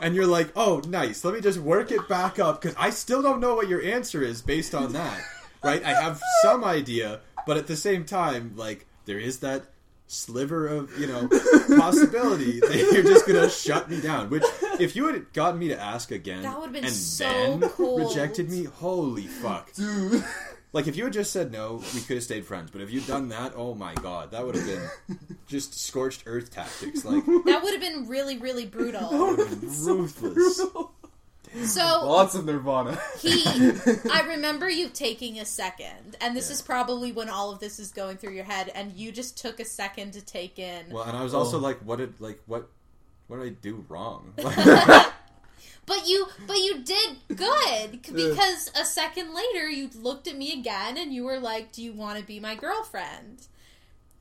[0.00, 1.24] And you're like, oh, nice.
[1.24, 4.22] Let me just work it back up because I still don't know what your answer
[4.22, 5.20] is based on that,
[5.64, 5.82] right?
[5.84, 7.18] I have some idea,
[7.48, 9.64] but at the same time, like there is that
[10.06, 11.28] sliver of you know
[11.76, 14.30] possibility that you're just gonna shut me down.
[14.30, 14.44] Which,
[14.78, 18.08] if you had gotten me to ask again That would've been and so then cold.
[18.08, 19.72] rejected me, holy fuck!
[19.74, 20.24] Dude,
[20.78, 22.70] Like if you had just said no, we could have stayed friends.
[22.70, 25.18] But if you'd done that, oh my god, that would have been
[25.48, 27.04] just scorched earth tactics.
[27.04, 29.08] Like That would have been really, really brutal.
[29.36, 30.60] ruthless.
[31.64, 32.96] So lots of Nirvana.
[33.18, 33.42] he,
[34.12, 36.54] I remember you taking a second, and this Yeah.
[36.54, 39.58] is probably when all of this is going through your head, and you just took
[39.58, 40.90] a second to take in.
[40.92, 41.38] Well, and I was oh.
[41.38, 41.60] also Oh.
[41.60, 42.68] like, what did like what
[43.26, 44.32] what did I do wrong?
[45.88, 50.96] But you, but you did good because a second later you looked at me again
[50.98, 53.46] and you were like, "Do you want to be my girlfriend?"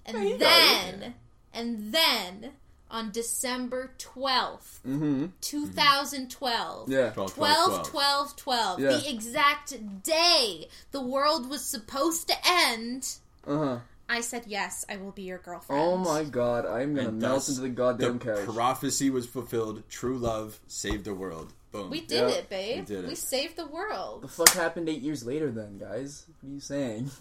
[0.05, 1.13] And Yeah, then, it.
[1.53, 2.51] and then
[2.89, 5.25] on December 12th, Mm-hmm.
[5.41, 6.89] 2012.
[6.89, 7.09] Yeah.
[7.11, 8.89] 12, 12 12 12, Yeah.
[8.91, 13.09] the exact day the world was supposed to end
[13.45, 13.77] Uh huh.
[14.09, 17.35] I said yes i will be your girlfriend Oh my god, I'm gonna And melt
[17.35, 18.45] thus, into the goddamn the couch.
[18.45, 19.83] prophecy was fulfilled.
[19.89, 21.53] True love saved the world.
[21.71, 21.89] Boom.
[21.89, 22.35] we did Yeah.
[22.35, 23.17] it babe We did it.
[23.17, 26.25] saved the world the fuck happened eight years later then, guys?
[26.41, 27.11] What are you saying?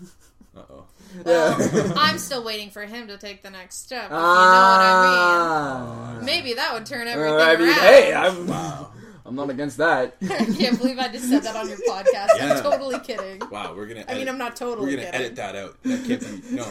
[0.56, 0.84] Uh oh.
[1.24, 1.92] well Yeah.
[1.96, 4.22] i'm still waiting for him to take the next step if Ah.
[4.22, 8.14] you know what i mean maybe that would turn Uh, everything I mean, around hey,
[8.14, 8.92] I'm, Wow.
[9.26, 10.16] I'm not against that.
[10.22, 12.28] I can't believe I just said that on your podcast.
[12.36, 12.54] Yeah.
[12.54, 13.42] I'm totally kidding.
[13.50, 13.74] Wow.
[13.74, 14.04] We're gonna.
[14.08, 14.94] I mean, I'm not totally.
[14.94, 15.26] We're totally gonna kidding.
[15.26, 15.82] edit that out.
[15.82, 16.20] That can't
[16.50, 16.56] be.
[16.56, 16.64] No.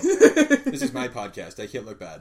[0.72, 1.62] This is my podcast.
[1.62, 2.20] I can't look bad.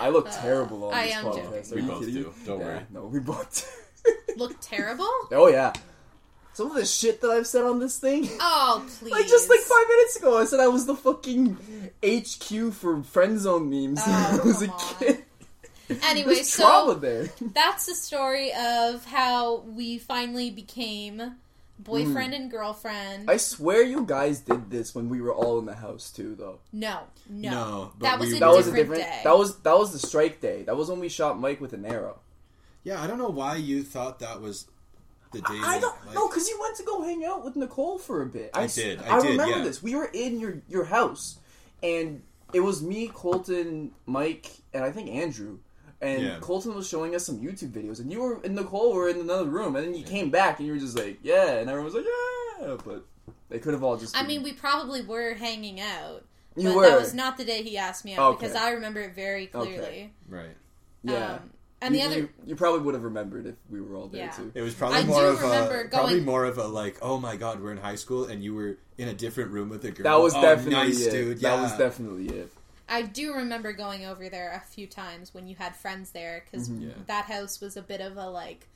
[0.00, 1.70] I look uh, terrible on I this am podcast.
[1.70, 1.74] joking.
[1.74, 2.34] We both kidding do.
[2.46, 2.80] Don't Yeah, worry.
[2.90, 3.78] No, we both.
[4.36, 5.08] Look terrible?
[5.30, 5.72] oh yeah.
[6.54, 8.28] Some of the shit that I've said on this thing.
[8.40, 9.12] Oh, please.
[9.12, 11.56] Like just like five minutes ago, I said I was the fucking
[12.04, 14.94] HQ for friend zone memes when Oh, I was a come on.
[14.98, 15.24] kid.
[16.04, 17.30] Anyway, There's trauma so there.
[17.54, 21.36] that's the story of how we finally became
[21.80, 21.84] Mm.
[21.84, 23.28] boyfriend and girlfriend.
[23.30, 26.58] I swear you guys did this when we were all in the house too, though.
[26.72, 27.50] no, no.
[27.50, 29.10] No, that was we a That were- was a different different.
[29.16, 29.20] day.
[29.24, 30.62] That was that was the strike day.
[30.62, 32.20] That was when we shot Mike with an arrow.
[32.84, 34.66] Yeah, I don't know why you thought that was
[35.32, 35.44] the day.
[35.50, 38.22] I that, don't like- know because you went to go hang out with Nicole for
[38.22, 38.50] a bit.
[38.54, 39.64] I s- did, I did, remember yeah.
[39.64, 39.82] this.
[39.82, 41.38] We were in your your house,
[41.82, 42.22] and
[42.52, 45.58] it was me, Colton, Mike, and I think Andrew.
[46.02, 46.38] And Yeah.
[46.40, 49.44] Colton was showing us some YouTube videos, and you were and Nicole were in another
[49.48, 51.94] room, and then you came back, and you were just like, "Yeah," and everyone was
[51.94, 52.04] like,
[52.60, 53.04] "Yeah," but
[53.48, 54.16] they could have all just.
[54.16, 56.24] I been- mean, we probably were hanging out.
[56.56, 56.86] You but were.
[56.88, 58.46] that was not the day he asked me out Okay.
[58.46, 59.78] because I remember it very clearly.
[59.78, 60.10] Okay.
[60.28, 60.56] Right.
[61.04, 61.34] yeah.
[61.34, 61.50] Um,
[61.80, 64.24] and the You- other you, you probably would have remembered if we were all there
[64.26, 64.30] Yeah.
[64.32, 64.50] too.
[64.54, 67.36] It was probably I more of remember a probably more of a like, oh my
[67.36, 70.04] god, we're in high school and you were in a different room with a girl.
[70.04, 71.10] That was Oh, definitely nice, it.
[71.10, 71.40] dude.
[71.40, 72.52] That was definitely it.
[72.92, 76.68] I do remember going over there a few times when you had friends there because
[76.68, 76.88] Mm-hmm.
[76.88, 76.94] Yeah.
[77.06, 78.68] that house was a bit of a like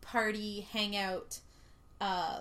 [0.00, 1.40] party hangout
[2.00, 2.40] uh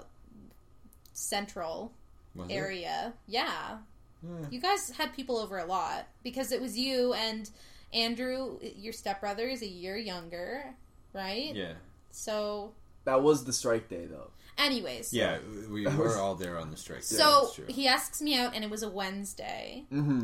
[1.13, 1.91] central
[2.35, 2.53] Was it?
[2.53, 3.13] area.
[3.27, 3.77] Yeah.
[4.23, 4.47] Yeah.
[4.49, 7.49] You guys had people over a lot because it was you and
[7.93, 10.73] Andrew, your stepbrother is a year younger,
[11.13, 11.53] right?
[11.53, 11.73] Yeah.
[12.11, 12.73] So
[13.05, 14.31] That was the strike day, though.
[14.57, 15.13] anyways.
[15.13, 17.01] Yeah, we were all there on the strike.
[17.01, 19.83] day, So he asks me out and it was a Wednesday.
[19.91, 20.21] Mm-hmm.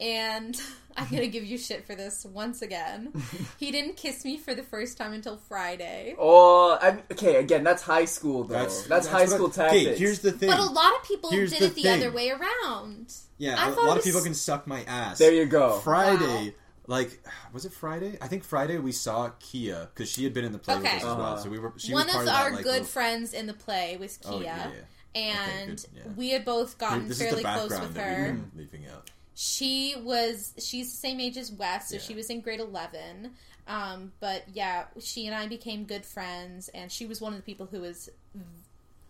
[0.00, 0.60] And
[0.96, 3.12] I'm gonna give you shit for this once again.
[3.58, 6.14] He didn't kiss me for the first time until Friday.
[6.18, 7.36] Oh, I, okay.
[7.36, 8.54] Again, that's high school though.
[8.88, 9.86] That's, high what school I- tactics.
[9.86, 10.50] Okay, here's the thing.
[10.50, 12.00] But a lot of people Here's did the it the thing.
[12.02, 13.12] other way around.
[13.38, 15.18] yeah, I a lot it of people can suck my ass.
[15.18, 15.78] there you go.
[15.80, 16.54] Friday,
[16.86, 17.22] like,
[17.52, 18.18] was it Friday?
[18.20, 20.96] I think Friday we saw Kia because she had been in the play with Okay.
[20.96, 21.20] us as well.
[21.20, 21.36] Uh-huh.
[21.42, 21.72] So we were.
[21.76, 23.96] She One was part of of, our that, like, good little- friends in the play
[23.98, 24.70] was Kia, Oh, yeah,
[25.14, 25.20] yeah.
[25.20, 26.02] and good, yeah.
[26.16, 28.24] we had both gotten This fairly is the close with that her.
[28.24, 29.10] we've been leaving out.
[29.34, 32.00] She was she's the same age as Wes, so Yeah.
[32.00, 33.32] she was in grade eleven.
[33.66, 37.44] Um, but yeah, she and I became good friends, and she was one of the
[37.44, 38.10] people who was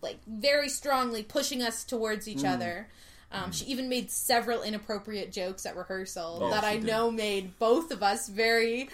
[0.01, 2.31] like very strongly pushing us towards Mm.
[2.31, 2.87] each other.
[3.31, 6.85] Um, She even made several inappropriate jokes at rehearsal Oh, that I did.
[6.85, 8.89] know made both of us very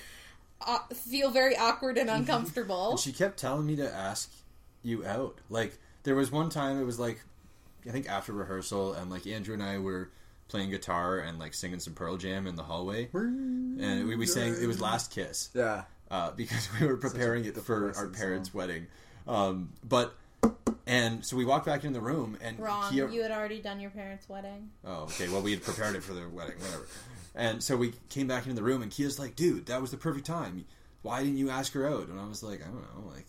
[0.62, 2.92] uh, feel very awkward and uncomfortable.
[2.92, 4.32] And she kept telling me to ask
[4.84, 5.38] you out.
[5.50, 7.22] Like there was one time it was like
[7.88, 10.10] I think after rehearsal and like Andrew and I were
[10.48, 13.10] playing guitar and like singing some Pearl Jam in the hallway.
[13.14, 15.50] And we, we sang it was Last Kiss.
[15.54, 15.84] Yeah.
[16.10, 18.88] uh, because we were preparing it for our depressing parents' wedding.
[19.28, 20.16] Um, but
[20.86, 22.92] and so we walked back in the room and Wrong.
[22.94, 24.70] Kia- You had already done your parents' wedding.
[24.86, 25.28] oh, okay.
[25.28, 26.86] Well, we had prepared it for their wedding, whatever.
[27.36, 29.98] And so we came back into the room, and Kia's like, "Dude, that was the
[29.98, 30.66] perfect time.
[31.02, 33.26] Why didn't you ask her out?" And I was like, "I don't know, like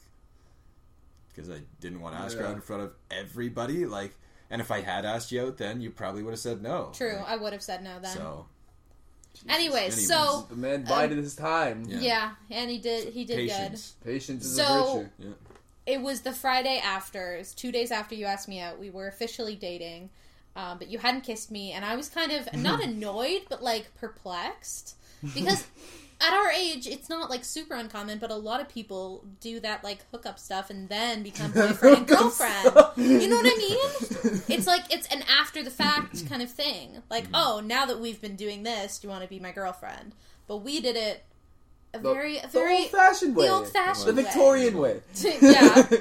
[1.35, 3.87] because I didn't want to ask her out in front of everybody.
[3.87, 4.15] Like,
[4.51, 6.91] and if I had asked you out, then you probably would have said no.
[6.95, 8.17] True, Like, I would have said no then.
[8.17, 8.47] so
[9.49, 10.09] Anyways, Anyways.
[10.09, 11.85] so The man bided his time.
[11.87, 11.99] Yeah.
[12.01, 12.31] yeah.
[12.51, 13.95] and he did he did patience.
[14.05, 15.11] Patience is So- a virtue.
[15.19, 15.29] Yeah.
[15.87, 18.79] It was the Friday after, it was two days after you asked me out.
[18.79, 20.11] We were officially dating,
[20.55, 23.95] um, but you hadn't kissed me, and I was kind of not annoyed, but like
[23.97, 24.97] perplexed
[25.35, 25.67] because.
[26.21, 29.85] At our age, it's not like super uncommon, but a lot of people do that
[29.85, 32.65] like hookup stuff and then become boyfriend and girlfriend.
[32.97, 34.43] You know what I mean?
[34.49, 37.03] It's like it's an after the fact kind of thing.
[37.09, 37.31] Like, mm.
[37.35, 40.15] oh, now that we've been doing this, do you want to be my girlfriend?
[40.49, 41.25] But we did it
[41.95, 43.47] a The- very, a very old-fashioned way.
[43.47, 44.23] the old-fashioned The.
[44.23, 45.01] Victorian way.
[45.41, 45.87] yeah.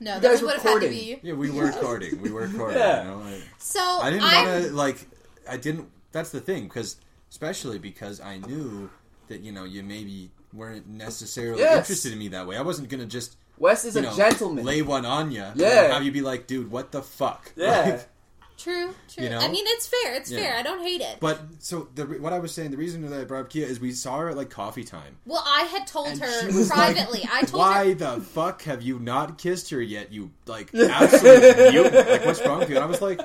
[0.00, 1.18] No, You that guys would were have had to be.
[1.24, 2.22] Yeah, we were courting.
[2.22, 2.78] We were courting.
[2.78, 3.02] Yeah.
[3.02, 5.08] You know, like, So I didn't want to like.
[5.50, 5.88] I didn't.
[6.12, 6.98] That's the thing, because
[7.30, 8.90] especially because I knew
[9.28, 11.78] that you know you maybe weren't necessarily Yes.
[11.78, 12.56] interested in me that way.
[12.56, 14.64] I wasn't gonna just Wes is you a know gentleman.
[14.64, 15.44] lay one on you.
[15.54, 15.92] Yeah.
[15.92, 17.52] have you be like, dude, what the fuck?
[17.56, 17.80] Yeah.
[17.82, 18.08] Like,
[18.56, 19.22] True, true.
[19.22, 19.38] You know?
[19.38, 20.14] I mean, it's fair.
[20.16, 20.40] It's Yeah.
[20.40, 20.56] fair.
[20.56, 21.18] I don't hate it.
[21.20, 23.78] But so the what I was saying, the reason that I brought up Kia is
[23.78, 25.16] we saw her at like coffee time.
[25.26, 27.22] well, I had told And her she was like, privately.
[27.32, 27.94] I told her, Why her.
[27.94, 30.10] the fuck have you not kissed her yet?
[30.12, 31.94] You like absolute mute.
[31.94, 32.74] Like what's wrong with you?
[32.74, 33.20] And I was like,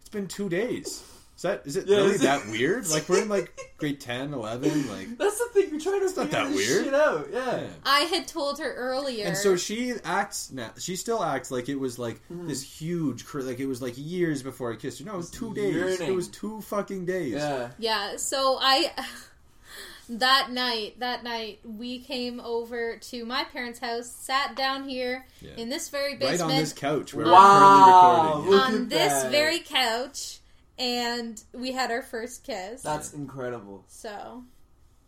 [0.00, 1.04] it's been two days.
[1.38, 2.88] Is that is it Yeah, really is it- that weird?
[2.88, 5.70] Like we're in like grade 10, 11, like That's the thing.
[5.70, 6.84] You're trying to not figure that this weird.
[6.86, 7.28] shit out.
[7.32, 7.56] Yeah.
[7.60, 7.66] yeah.
[7.84, 9.24] I had told her earlier.
[9.24, 10.70] And so she acts now.
[10.78, 12.48] She still acts like it was like Mm-hmm.
[12.48, 15.04] this huge, like it was like years before I kissed her.
[15.04, 16.00] No, it was two days.
[16.00, 17.34] It was two fucking days.
[17.34, 17.70] Yeah.
[17.78, 18.90] Yeah, so I
[20.08, 25.50] that night, that night we came over to my parents' house, sat down here Yeah.
[25.56, 27.32] in this very Right basement on this couch where Wow.
[27.32, 28.50] we're currently recording.
[28.50, 29.30] Look on at this that.
[29.30, 30.37] very couch
[30.78, 32.82] and we had our first kiss.
[32.82, 33.84] That's incredible.
[33.88, 34.44] so,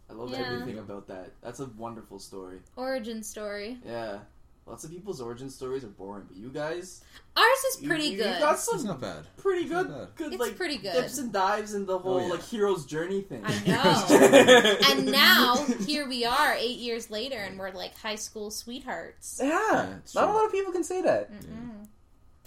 [0.09, 0.39] I love Yeah.
[0.47, 1.33] everything about that.
[1.43, 2.59] That's a wonderful story.
[2.77, 3.79] origin story.
[3.87, 4.19] Yeah.
[4.67, 7.03] Lots of people's origin stories are boring, but you guys,
[7.37, 8.35] Ours is you- pretty you, good.
[8.35, 9.27] You got It's some not bad.
[9.37, 10.09] pretty good, Not bad.
[10.17, 10.93] good It's like pretty good.
[10.93, 12.29] dips and dives in the oh, whole yeah.
[12.29, 13.43] like hero's journey thing.
[13.45, 14.77] I know.
[14.91, 15.57] and now
[15.87, 19.41] here we are 8 years later and we're like high school sweethearts.
[19.43, 20.35] yeah, it's not a true.
[20.37, 21.33] lot of people can say that.
[21.33, 21.80] Mm-mm.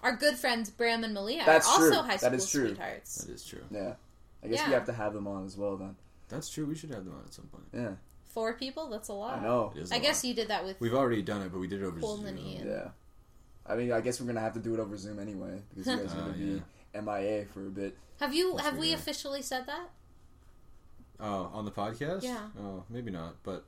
[0.04, 2.02] Our good friends Bram and Malia That's are also true.
[2.02, 2.68] high school That is true.
[2.68, 3.16] sweethearts.
[3.24, 3.64] That is true.
[3.72, 3.94] Yeah,
[4.44, 4.68] I guess Yeah.
[4.68, 5.78] we have to have them on as well.
[5.78, 5.96] Then,
[6.30, 6.66] That's true.
[6.66, 7.66] We should have them on at some point.
[7.74, 7.96] yeah,
[8.26, 8.90] Four people?
[8.90, 9.40] That's a lot.
[9.40, 9.72] I know.
[9.76, 11.68] It is a I guess you did that with We've already done it, but we
[11.68, 12.46] did it over Coleman Zoom.
[12.46, 12.68] and Ian.
[12.68, 12.90] Yeah,
[13.66, 15.98] I mean, I guess we're gonna have to do it over Zoom anyway because you
[16.06, 16.64] guys are Uh, gonna be
[16.96, 17.98] MIA for a bit.
[18.20, 18.96] Have you Yes, have we we do.
[18.96, 19.90] officially said that?
[21.20, 22.24] Oh, on the podcast?
[22.24, 22.50] Yeah.
[22.60, 23.64] Oh, maybe not, but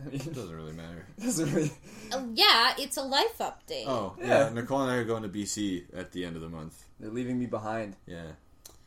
[0.00, 1.04] I mean, it doesn't really matter.
[1.20, 1.72] doesn't really.
[2.12, 3.84] Uh, yeah, it's a life update.
[3.86, 4.46] Oh, yeah.
[4.46, 4.50] Yeah.
[4.54, 6.82] Nicole and I are going to BC at the end of the month.
[6.98, 7.96] They're leaving me behind.
[8.06, 8.22] Yeah.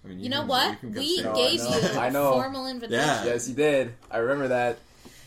[0.04, 0.80] I mean, You know can- what?
[0.80, 1.68] can We stay gave us.
[1.68, 1.94] I know.
[1.94, 2.32] you I a know.
[2.34, 3.06] formal invitation.
[3.06, 3.26] Yeah.
[3.26, 3.94] Yes, you did.
[4.12, 4.80] I remember that.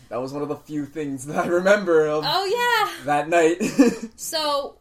[0.09, 3.05] That was one of the few things that I remember of Oh yeah.
[3.05, 3.61] that night.
[4.15, 4.77] So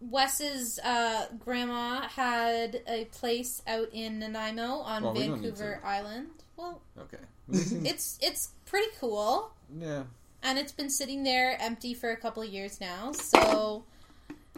[0.00, 5.80] Wes's uh, grandma had a place out in Nanaimo on Well, we don't need Vancouver
[5.82, 5.86] to.
[5.86, 6.28] Island.
[6.56, 7.18] Well, Okay.
[7.50, 10.04] it's it's pretty cool, yeah.
[10.42, 13.12] And it's been sitting there empty for a couple of years now.
[13.12, 13.84] So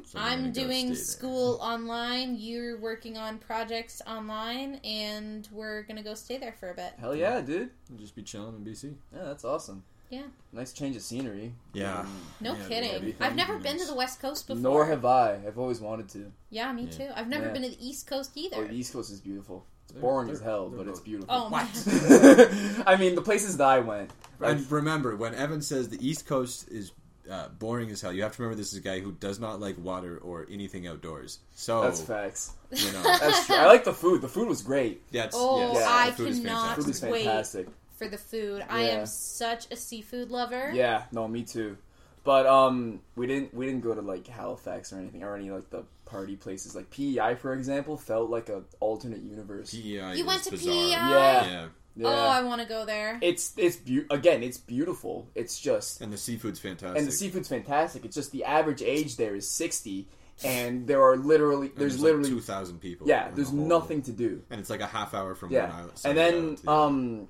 [0.05, 0.97] So I'm gonna go stay doing there.
[0.97, 2.37] school online.
[2.39, 6.93] You're working on projects online, and we're gonna go stay there for a bit.
[6.99, 7.71] Hell yeah, dude.
[7.89, 8.95] We'll just be chilling in BC.
[9.15, 9.85] Yeah, that's awesome.
[10.11, 10.25] Yeah.
[10.53, 11.55] Nice change of scenery.
[11.73, 12.01] Yeah.
[12.01, 13.15] Um, no Yeah, kidding.
[13.19, 13.63] I've never nice.
[13.63, 14.61] been to the West Coast before.
[14.61, 15.37] Nor have I.
[15.47, 16.31] I've always wanted to.
[16.51, 16.91] Yeah, me Yeah.
[16.91, 17.09] too.
[17.15, 17.53] I've never Yeah.
[17.53, 18.57] been to the East Coast either.
[18.59, 19.65] Oh, the East Coast is beautiful.
[19.93, 21.35] It's They're- boring they're- as hell, they're but it's beautiful.
[21.35, 21.87] Oh, What?
[21.87, 22.83] man.
[22.87, 24.11] I mean, the places that I went.
[24.39, 24.53] Right?
[24.57, 26.93] And remember, when Evan says the East Coast is
[27.31, 29.61] uh, boring as hell, you have to remember this is a guy who does not
[29.61, 31.39] like water or anything outdoors.
[31.55, 32.53] So That's facts.
[32.73, 33.57] you know, That's true.
[33.57, 34.23] I like the food.
[34.23, 35.03] The food was great.
[35.13, 37.25] that's Oh, yes, I the food is cannot Food is Wait.
[37.25, 37.69] fantastic.
[37.97, 38.65] for the food.
[38.69, 40.73] I am such a seafood lover.
[40.75, 41.77] Yeah, no, me too.
[42.25, 45.71] But um, we didn't we didn't go to like Halifax or anything or any like
[45.71, 46.77] the party places.
[46.77, 49.71] Like PEI, for example, felt like a alternate universe.
[49.73, 50.73] PEI You went to bizarre.
[50.75, 50.91] PEI?
[50.91, 51.11] Yeah.
[51.47, 53.19] Yeah, Yeah, Oh, I want to go there.
[53.23, 55.29] it's it's beau- again, it's beautiful.
[55.35, 56.99] It's just and the seafood's fantastic.
[56.99, 58.05] and the seafood's fantastic.
[58.05, 60.09] It's just the average age there is sixty,
[60.45, 63.07] and there are literally And there's, like literally two thousand people.
[63.09, 64.43] yeah, in there's the whole- nothing to do.
[64.51, 66.01] and it's like a half hour from Yeah, one island.
[66.05, 67.29] and then the island to the um,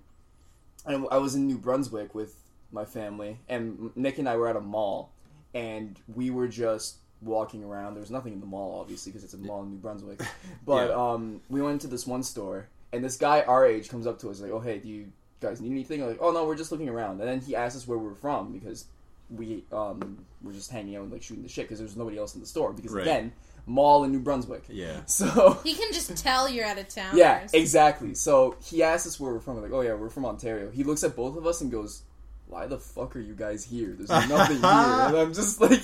[0.85, 2.35] and I was in New Brunswick with
[2.73, 5.13] my family, and Nick and I were at a mall,
[5.55, 7.95] and we were just walking around.
[7.95, 10.21] There was nothing in the mall, obviously, because it's a mall in New Brunswick.
[10.67, 10.95] But Yeah.
[11.13, 14.31] um, we went into this one store, and this guy our age comes up to
[14.31, 16.71] us like, "Oh, hey, do you guys need anything?" We're like, "Oh no, we're just
[16.73, 18.85] looking around." And then he asked us where we were from because
[19.31, 22.19] we um were just hanging out and like shooting the shit because there was nobody
[22.19, 23.03] else in the store because Right.
[23.03, 23.33] again,
[23.67, 24.65] mall in New Brunswick.
[24.69, 25.01] yeah.
[25.07, 27.17] So He can just tell you're out of town.
[27.17, 28.15] yeah, exactly.
[28.15, 29.57] So he asked us where we're from.
[29.57, 30.71] We're like, oh yeah, we're from Ontario.
[30.71, 32.03] He looks at both of us and goes,
[32.49, 33.95] "Why the fuck are you guys here?
[33.97, 35.81] There's nothing here." And I'm just like,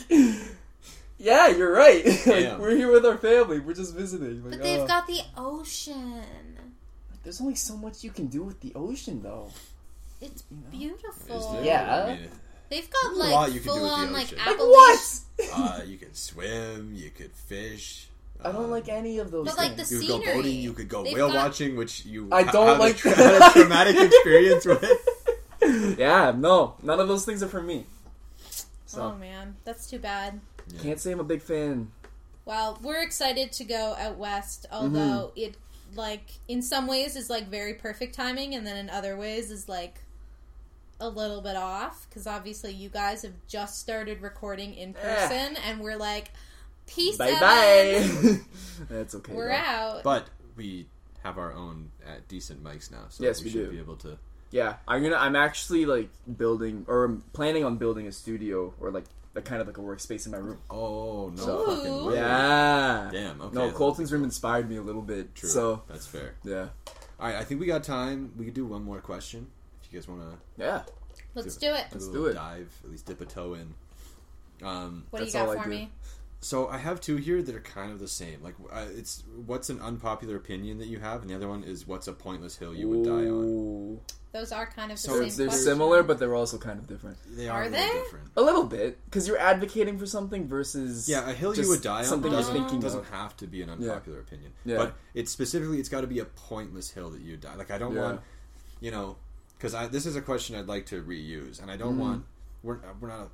[1.19, 2.05] "Yeah, you're right.
[2.27, 3.59] like, we're here with our family.
[3.61, 4.87] We're just visiting." Like, But they've oh.
[4.87, 6.23] got the ocean.
[7.25, 9.51] There's only so much you can do with the ocean, though.
[10.21, 11.53] It's Is beautiful.
[11.55, 11.65] there?
[11.65, 12.05] Yeah.
[12.07, 12.29] I mean,
[12.71, 14.39] They've got There's a lot like you can full on like ocean.
[14.47, 15.21] Like what?
[15.55, 16.93] uh, you could swim.
[16.95, 18.09] You could fish.
[18.45, 19.47] I don't um, like any of those.
[19.47, 19.89] But, like, things.
[19.91, 20.35] the You could go scenery.
[20.37, 20.57] boating.
[20.61, 23.11] You could go They've whale got- watching, which you I don't had a like tra-
[23.17, 23.53] that.
[23.53, 25.99] traumatic experience with.
[25.99, 27.85] yeah, no, none of those things are for me.
[28.87, 30.41] So Oh man, that's too bad.
[30.73, 30.81] Yeah.
[30.83, 31.91] can't say I'm a big fan.
[32.45, 34.75] Well, we're excited to go out west, Mm-hmm.
[34.97, 35.57] although it
[35.95, 39.69] like in some ways is like very perfect timing, and then in other ways is
[39.69, 40.01] like
[41.01, 45.01] a little bit off because obviously you guys have just started recording in Eh.
[45.29, 46.31] person, and we're like,
[46.87, 47.41] peace, Bye Evan.
[47.41, 48.41] bye.
[48.89, 49.33] That's okay.
[49.33, 49.55] We're though.
[49.55, 50.03] out.
[50.03, 50.87] But we
[51.23, 53.71] have our own uh, decent mics now, so Yes, we, we should do.
[53.73, 54.19] be able to.
[54.51, 55.17] Yeah, I'm gonna.
[55.17, 59.05] I'm actually like building or I'm planning on building a studio or like
[59.39, 60.59] a kind of like a workspace in my room.
[60.71, 62.15] Oh no So- fucking way.
[62.17, 63.09] Yeah.
[63.13, 63.41] Damn.
[63.41, 63.55] Okay.
[63.55, 65.35] No, Colton's room inspired me a little bit.
[65.35, 65.49] True.
[65.49, 66.35] So that's fair.
[66.45, 66.69] yeah,
[67.21, 68.33] All right, I think we got time.
[68.37, 69.47] We could do one more question
[69.83, 70.63] if you guys want to.
[70.63, 70.83] yeah.
[71.35, 71.87] Let's do it.
[71.93, 72.35] Let's a do it.
[72.35, 73.75] Dive, at least dip a toe in.
[74.67, 75.71] Um, What do you got all I for do.
[75.71, 75.91] me?
[76.41, 78.43] So I have two here that are kind of the same.
[78.43, 81.87] Like, uh, it's what's an unpopular opinion that you have, and the other one is
[81.87, 84.01] what's a pointless hill you would die on.
[84.31, 85.21] Those are kind of the So same.
[85.21, 85.65] They're, they're question.
[85.65, 87.17] similar, but they're also kind of different.
[87.35, 87.79] They Are are, a they?
[87.87, 88.29] little different.
[88.37, 91.83] A little bit, because you're advocating for something versus Yeah, a hill just you would
[91.83, 93.09] die on something you're doesn't, thinking doesn't of.
[93.11, 94.53] have to be an unpopular opinion.
[94.67, 94.77] Yeah.
[94.77, 97.55] But it's specifically, it's got to be a pointless hill that you die.
[97.57, 98.03] Like, I don't Yeah.
[98.03, 98.21] want,
[98.81, 99.17] you know,
[99.57, 102.01] because this is a question I'd like to reuse, and I don't Mhm.
[102.01, 102.25] want,
[102.63, 103.29] we're, we're not a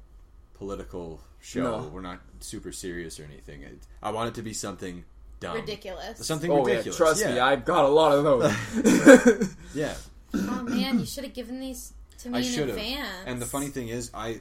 [0.54, 1.62] political show.
[1.82, 1.88] No.
[1.88, 3.62] We're not super serious or anything.
[3.62, 5.04] It, I want it to be something
[5.40, 5.56] dumb.
[5.56, 6.26] Ridiculous.
[6.26, 6.86] Something Oh ridiculous.
[6.98, 7.32] yeah, trust yeah.
[7.34, 9.54] me, I've got a lot of those.
[9.74, 9.94] Yeah,
[10.34, 12.78] Oh man, you should have given these to me I in should have.
[12.78, 13.08] advance.
[13.26, 14.40] And the funny thing is, I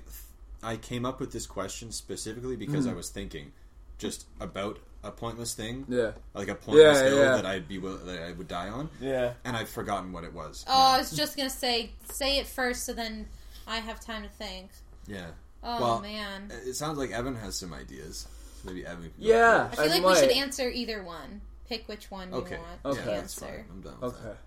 [0.62, 2.92] I came up with this question specifically because Mm.
[2.92, 3.52] I was thinking
[3.98, 7.36] just about a pointless thing, yeah, like a pointless Yeah, hill yeah.
[7.36, 9.34] that I'd be will- that I would die on, yeah.
[9.44, 10.64] and I've forgotten what it was.
[10.68, 13.28] Oh, I was just gonna say say it first, so then
[13.68, 14.70] I have time to think.
[15.08, 15.32] yeah.
[15.64, 18.28] Oh Well, man, It sounds like Evan has some ideas.
[18.64, 19.04] Maybe Evan.
[19.04, 19.70] Can go Yeah.
[19.72, 21.42] I feel I like we should answer either one.
[21.70, 22.58] Pick which one you Okay.
[22.58, 23.04] want Okay.
[23.04, 23.66] to Yeah, answer.
[23.70, 24.00] I'm done.
[24.02, 24.24] With Okay.
[24.28, 24.38] that.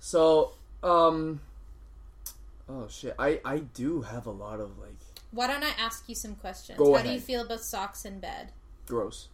[0.00, 0.52] So,
[0.82, 1.40] um,
[2.68, 4.96] oh shit, I I do have a lot of like
[5.32, 6.78] Why don't I ask you some questions?
[6.78, 8.52] Go How do you feel about socks in bed?
[8.86, 9.28] gross,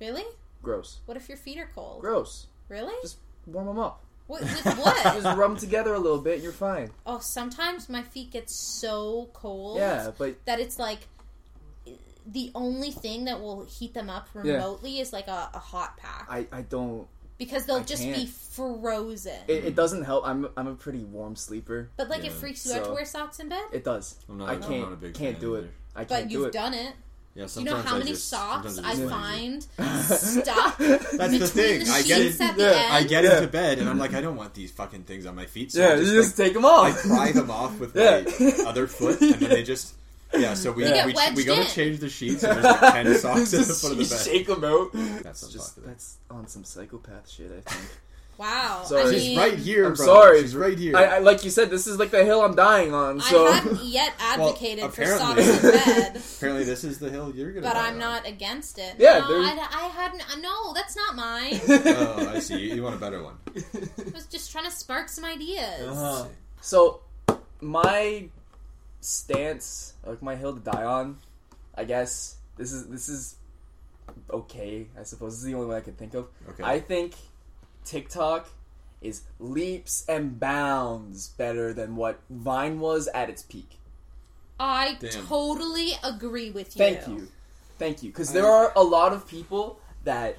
[0.00, 0.24] Really?
[0.62, 2.00] gross, What if your feet are cold?
[2.00, 2.46] gross.
[2.68, 2.94] Really?
[3.02, 4.02] Just warm them up.
[4.26, 5.02] What, with what?
[5.22, 6.90] Just rub them together a little bit, and you're fine.
[7.06, 11.06] oh, sometimes my feet get so cold Yeah, but that it's like
[12.26, 16.26] the only thing that will heat them up remotely is like a, a hot pack
[16.28, 17.06] I I don't.
[17.38, 18.28] because they'll I just be can't.
[18.28, 19.38] frozen.
[19.46, 20.26] It, it doesn't help.
[20.26, 21.88] I'm I'm a pretty warm sleeper.
[21.96, 23.62] but like it freaks you out to wear socks in bed.
[23.72, 24.16] It does.
[24.28, 25.58] I'm not, I I'm can't a big can't fan do it.
[25.58, 25.70] either.
[25.94, 26.52] I can't But do you've it.
[26.52, 26.94] done it.
[27.36, 29.62] Yeah, You know how I many just- socks I just find
[30.08, 31.84] stuck That's between the thing.
[31.84, 32.40] the I sheets get it.
[32.40, 32.92] at the Yeah, end.
[32.94, 33.36] I get Yeah.
[33.36, 35.72] into bed and I'm like, I don't want these fucking things on my feet.
[35.72, 36.86] So yeah, I you just, just like, take them off.
[37.04, 38.22] I pry them off with Yeah.
[38.40, 39.94] my other foot, and then they just.
[40.36, 41.64] Yeah, so we They get we, wedged we go in.
[41.66, 44.04] to change the sheets, and there's like ten socks at the Just foot of the
[44.04, 44.20] bed.
[44.24, 44.90] shake them out.
[45.22, 47.50] That's just that's on some psychopath shit.
[47.52, 47.90] I think.
[48.38, 48.82] Wow.
[48.84, 49.02] Sorry.
[49.02, 50.04] I She's mean, She's right here, I'm bro.
[50.06, 50.42] sorry.
[50.42, 50.96] She's right here.
[50.96, 53.20] I, I like you said, this is like the hill I'm dying on.
[53.20, 55.70] So I haven't yet Well, advocated for apparently- socks in
[56.12, 57.66] bed, Apparently, this is the hill you're gonna.
[57.66, 57.98] but I'm on.
[57.98, 58.94] not against it.
[58.98, 60.22] Yeah, no, I, I hadn't.
[60.30, 61.60] uh, No, that's not mine.
[61.68, 62.58] Oh, I see.
[62.58, 63.36] You, you want a better one.
[63.56, 65.86] I was just trying to spark some ideas.
[65.88, 66.26] Uh-huh.
[66.60, 67.00] So,
[67.60, 68.28] my
[69.00, 71.18] stance, like my hill to die on,
[71.74, 73.36] I guess this is this is
[74.30, 74.86] okay.
[74.98, 76.28] I suppose this is the only one I can think of.
[76.50, 76.62] Okay.
[76.64, 77.14] I think
[77.86, 78.48] TikTok
[79.00, 83.78] is leaps and bounds better than what Vine was at its peak.
[84.58, 85.26] I Damn.
[85.26, 86.78] totally agree with you.
[86.78, 87.28] Thank you,
[87.78, 90.36] thank you, because there are a lot of people that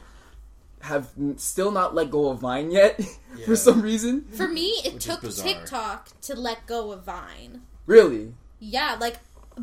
[0.81, 2.99] have still not let go of Vine yet
[3.37, 3.45] Yeah.
[3.45, 4.25] for some reason.
[4.31, 5.21] For me, it Which took.
[5.33, 7.61] TikTok to let go of Vine.
[7.85, 9.17] Really, Yeah, like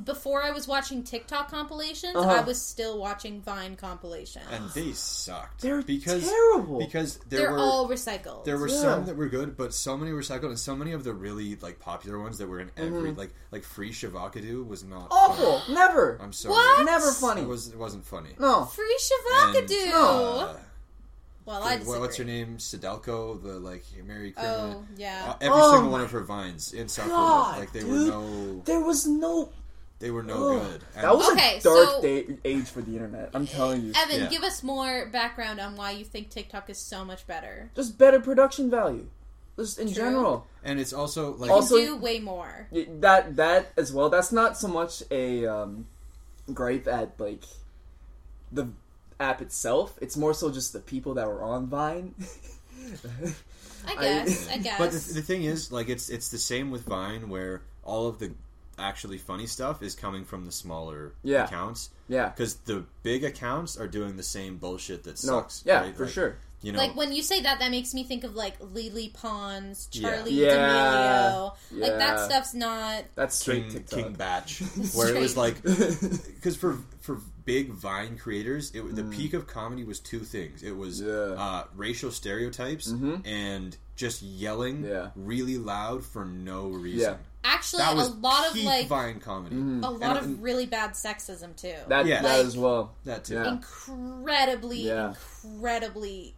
[0.04, 2.28] before I was watching TikTok compilations, Uh-huh.
[2.28, 4.44] I was still watching Vine compilations.
[4.50, 5.60] and they sucked.
[5.60, 6.78] they're because terrible.
[6.78, 8.44] because there They're were all recycled.
[8.44, 8.80] there were Yeah.
[8.80, 11.78] some that were good, but so many recycled, and so many of the really like
[11.78, 13.18] popular ones that were in every Mhm.
[13.18, 15.60] like like Free Shavakadu was not awful.
[15.60, 15.74] funny.
[15.74, 16.84] Never, I'm sorry, What?
[16.86, 17.44] never It funny.
[17.44, 18.34] was it wasn't funny.
[18.38, 18.64] No.
[18.64, 19.92] Free Shavakadu.
[19.92, 20.54] Uh,
[21.46, 22.00] well, I disagree.
[22.00, 22.56] what's her name?
[22.56, 24.84] Sedelko, the like Mary criminal.
[24.84, 25.26] Oh, yeah.
[25.30, 27.16] Uh, every Oh single one of her vines insufferable.
[27.18, 27.90] God, like they dude.
[27.90, 29.50] were no, There was no.
[30.04, 30.62] They were no Ugh.
[30.70, 30.80] good.
[30.96, 33.30] That was Okay, a dark so- day, age for the internet.
[33.32, 33.92] I'm telling you.
[33.96, 34.28] Evan, Yeah.
[34.28, 37.70] give us more background on why you think TikTok is so much better.
[37.74, 39.06] Just better production value.
[39.56, 39.94] Just in True.
[39.94, 40.46] general.
[40.62, 42.68] and it's also like Also- you do way more.
[43.00, 44.10] That that as well.
[44.10, 45.86] That's not so much a um,
[46.52, 47.44] gripe at like
[48.52, 48.68] the
[49.18, 49.96] app itself.
[50.02, 52.14] It's more so just the people that were on Vine.
[53.86, 54.48] I I- guess.
[54.50, 54.78] I, guess.
[54.78, 58.18] But the, the thing is, like, it's it's the same with Vine, where all of
[58.18, 58.32] the
[58.78, 61.44] actually funny stuff is coming from the smaller Yeah.
[61.44, 62.28] accounts, yeah.
[62.30, 65.40] because the big accounts are doing the same bullshit that No.
[65.40, 65.62] sucks.
[65.64, 65.96] Yeah, right?
[65.96, 66.36] for Like, sure.
[66.62, 69.86] You know, like when you say that, that makes me think of like Lily Pons,
[69.92, 70.08] Yeah.
[70.10, 70.54] Charlie Yeah.
[70.54, 71.54] D'Amelio.
[71.72, 73.04] Like that stuff's not.
[73.16, 73.98] That's straight King, TikTok.
[73.98, 74.48] King Bach,
[74.94, 79.84] where it was like, because for for big Vine creators, it, the peak of comedy
[79.84, 80.62] was two things.
[80.62, 81.06] It was Mm.
[81.36, 81.42] Yeah.
[81.42, 83.26] uh, racial stereotypes Mhm.
[83.26, 85.10] and just yelling Yeah.
[85.14, 87.16] really loud for no reason.
[87.44, 87.50] Yeah.
[87.52, 89.56] Actually, That was a lot of like Vine comedy.
[89.56, 89.84] Mhm.
[89.84, 91.74] a lot And- of really bad sexism too.
[91.88, 92.22] That Yeah.
[92.22, 92.94] that as well.
[93.04, 93.34] That too.
[93.34, 93.48] Yeah.
[93.52, 95.14] incredibly, Yeah.
[95.44, 96.34] incredibly.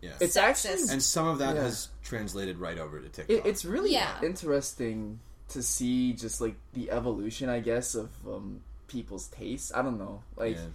[0.00, 0.10] Yeah.
[0.20, 0.40] It's Sexist.
[0.42, 1.62] actually and some of that Yeah.
[1.62, 3.30] has translated right over to TikTok.
[3.36, 4.20] it, it's really Yeah.
[4.22, 9.72] interesting to see just like the evolution, I guess, of um, people's tastes.
[9.74, 10.22] I don't know.
[10.36, 10.66] Like Yeah.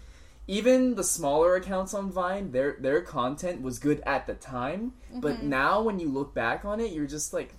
[0.47, 5.43] even the smaller accounts on Vine, their their content was good at the time, but
[5.43, 7.53] now when you look back on it, you're just like,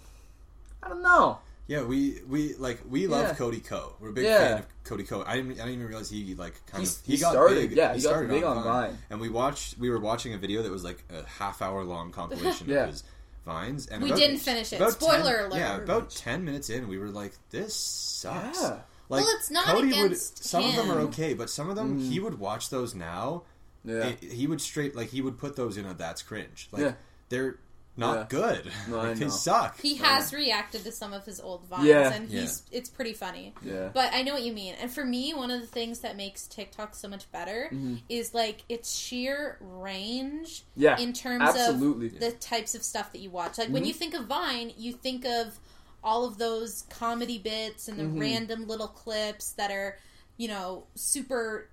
[0.83, 1.39] I don't know.
[1.69, 3.35] Yeah, we we like we love Yeah.
[3.35, 3.95] Cody Ko.
[4.01, 4.39] We're a big Yeah.
[4.39, 5.23] fan of Cody Ko.
[5.27, 7.95] I didn't I didn't even realize he like kind He's- of he got started- yeah,
[7.95, 8.99] he got started big on Vine.
[9.11, 12.11] And we watched we were watching a video that was like a half hour long
[12.11, 12.85] compilation Yeah.
[12.85, 13.05] of his
[13.45, 13.87] vines.
[13.87, 14.77] And We about- didn't finish it.
[14.77, 15.59] about Spoiler 10 alert.
[15.59, 18.81] Yeah, about ten minutes in, we were like, "This sucks." Yeah.
[19.11, 20.45] Like, Well, it's not Cody against would.
[20.45, 21.07] Some of them are him.
[21.09, 22.11] okay, but some of them mm.
[22.11, 23.43] he would watch those now.
[23.85, 24.09] Yeah.
[24.09, 26.69] it- he would straight like he would put those in a that's cringe.
[26.73, 26.93] Like Yeah.
[27.29, 27.59] there
[27.99, 28.27] not Yeah.
[28.29, 28.73] good.
[28.89, 29.81] No, I like, they suck.
[29.81, 32.13] He has reacted to some of his old vines, Yeah.
[32.13, 33.53] and he's it's pretty funny.
[33.63, 33.89] Yeah.
[33.93, 34.75] But I know what you mean.
[34.81, 37.97] And for me, one of the things that makes TikTok so much better Mm-hmm.
[38.09, 42.07] is like its sheer range Yeah, in terms absolutely.
[42.09, 43.59] of the types of stuff that you watch.
[43.59, 43.89] Like when Mhm.
[43.89, 45.59] you think of Vine, you think of
[46.05, 48.21] all of those comedy bits and the Mhm.
[48.21, 49.99] random little clips that are,
[50.37, 51.69] you know, super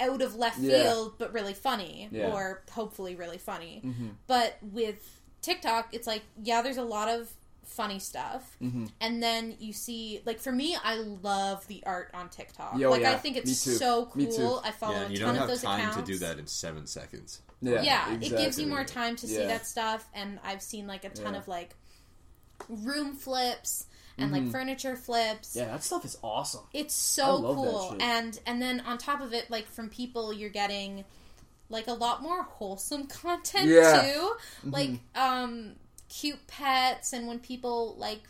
[0.00, 0.82] out of left Yeah.
[0.82, 2.32] field but really funny Yeah.
[2.32, 3.82] or hopefully really funny.
[3.84, 4.14] Mhm.
[4.26, 7.30] But with TikTok, it's like yeah, there's a lot of
[7.64, 8.90] funny stuff, Mhm.
[9.00, 12.76] and then you see like for me, I love the art on TikTok.
[12.78, 13.18] Yo, like I yeah.
[13.18, 13.70] think Me it's too.
[13.74, 14.32] so Me too.
[14.38, 14.60] cool.
[14.64, 15.96] I follow yeah, a and you don't have time accounts.
[15.96, 17.40] to do that in seven seconds.
[17.62, 21.04] Yeah, Yeah, it gives you more time to see that stuff, and I've seen like
[21.04, 21.40] a ton Yeah.
[21.40, 21.74] of like
[22.68, 23.86] room flips
[24.18, 24.52] and like Mhm.
[24.52, 25.54] furniture flips.
[25.56, 26.64] Yeah, that stuff is awesome.
[26.72, 28.02] It's I so love that cool, shit.
[28.02, 31.04] and and then on top of it, like from people, you're getting
[31.70, 34.02] like a lot more wholesome content Yeah.
[34.12, 34.36] too,
[34.68, 34.72] Mhm.
[34.72, 35.76] like um
[36.08, 38.20] cute pets, and when people like.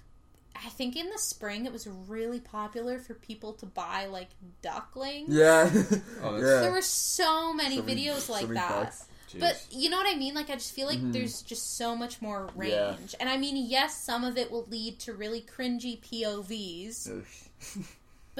[0.62, 4.28] I think in the spring it was really popular for people to buy like
[4.60, 5.34] ducklings.
[5.34, 5.64] Yeah.
[6.22, 8.94] Oh, that's- There were so many So many- videos so like many that.
[9.38, 10.34] But you know what I mean?
[10.34, 11.12] Like I just feel like Mhm.
[11.14, 12.72] there's just so much more range.
[12.72, 12.96] Yeah.
[13.20, 17.84] And I mean, yes, some of it will lead to really cringy POVs, Ugh.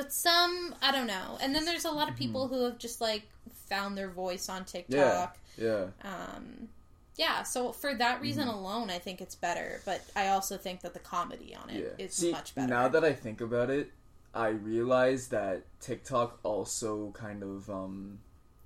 [0.00, 1.38] But some I don't know.
[1.42, 3.22] And then there's a lot of people who have just like
[3.68, 4.92] found their voice on Mm-hmm.
[4.94, 5.26] Yeah.
[5.26, 5.38] TikTok.
[5.58, 5.86] Yeah.
[6.04, 6.68] Um
[7.16, 9.82] yeah, so for that reason alone, I think it's better.
[9.84, 12.04] But I also think that the comedy on it Yeah.
[12.06, 12.68] is See, much better.
[12.68, 13.90] now that I think about it,
[14.34, 18.20] I realize that TikTok also kind of um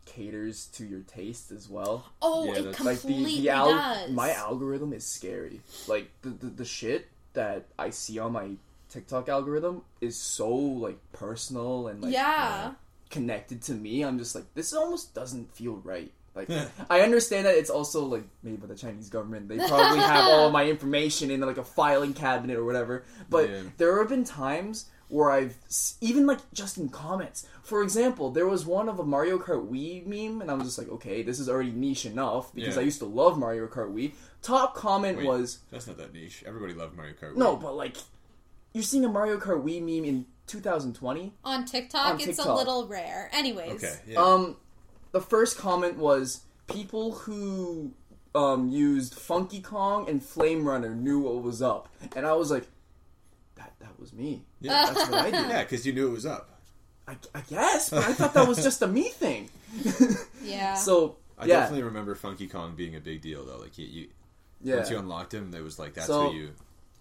[0.07, 2.13] caters to your taste as well.
[2.23, 4.11] oh, Yeah, it that's- Like completely the, the al- does.
[4.11, 5.61] my algorithm is scary.
[5.89, 8.51] Like the, the the shit that I see on my
[8.95, 12.73] TikTok algorithm is so like personal and like yeah.
[13.11, 14.03] connected to me.
[14.03, 16.13] I'm just like this almost doesn't feel right.
[16.37, 16.49] Like
[16.91, 19.49] I understand that it's also like made by the Chinese government.
[19.49, 23.05] They probably have all my information in like a filing cabinet or whatever.
[23.29, 23.63] But Yeah.
[23.79, 25.57] there have been times where I've
[26.01, 27.47] even like just in comments.
[27.63, 30.79] For example, there was one of a Mario Kart Wii meme, and I was just
[30.79, 32.83] like, okay, this is already niche enough because Yeah.
[32.83, 34.13] I used to love Mario Kart Wii.
[34.43, 35.27] Top comment Wait.
[35.27, 36.43] was That's not that niche.
[36.47, 37.37] Everybody loved Mario Kart.
[37.37, 37.97] no, but like
[38.75, 41.33] you're seeing a Mario Kart Wii meme in 2020.
[41.45, 43.31] On TikTok, On it's a little rare.
[43.33, 43.83] Anyways.
[43.83, 44.21] okay, yeah.
[44.21, 44.57] Um,
[45.13, 47.93] the first comment was people who
[48.35, 52.67] um used Funky Kong and Flame Runner knew what was up, and I was like,
[53.55, 54.43] that that was me.
[54.61, 55.49] yeah, That's what I did.
[55.49, 56.51] yeah, because you knew it was up.
[57.07, 59.49] I, I guess, but I thought that was just a me thing.
[60.43, 60.75] Yeah.
[60.75, 63.57] so I yeah, definitely remember Funky Kong being a big deal though.
[63.59, 64.09] Like you, you
[64.63, 64.77] yeah.
[64.77, 66.51] once you unlocked him, there was like that's So- who you.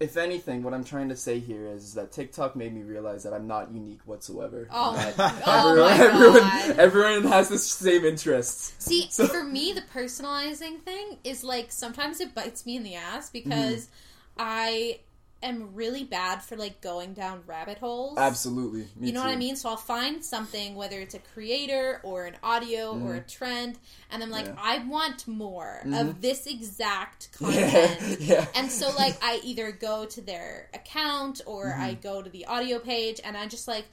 [0.00, 3.32] If anything, what I'm trying to say here is that TikTok made me realize that
[3.32, 4.68] I'm not unique whatsoever.
[4.72, 4.92] Oh,
[5.46, 6.78] oh everyone, my everyone, God.
[6.78, 8.74] everyone has the same interests.
[8.84, 12.96] See, So- for me, the personalizing thing is like sometimes it bites me in the
[12.96, 13.48] ass Mm-hmm.
[13.48, 13.88] because
[14.36, 14.98] I
[15.44, 18.18] am really bad for like going down rabbit holes.
[18.18, 19.26] Absolutely, me You know too.
[19.26, 19.56] what I mean?
[19.56, 23.78] So I'll find something, whether it's a creator or an audio or a trend,
[24.10, 24.56] and I'm like, Mm-hmm.
[24.58, 24.62] Yeah.
[24.62, 26.00] I want more Mhm.
[26.00, 28.20] of this exact Yeah, content.
[28.20, 28.46] yeah.
[28.54, 31.82] And so, like, I either go to their account or Mm-hmm.
[31.82, 33.86] I go to the audio page and I just like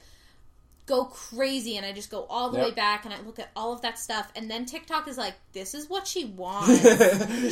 [0.86, 2.66] go crazy and I just go all the Yep.
[2.66, 4.30] way back and I look at all of that stuff.
[4.34, 6.80] And then TikTok is like, this is what she wants.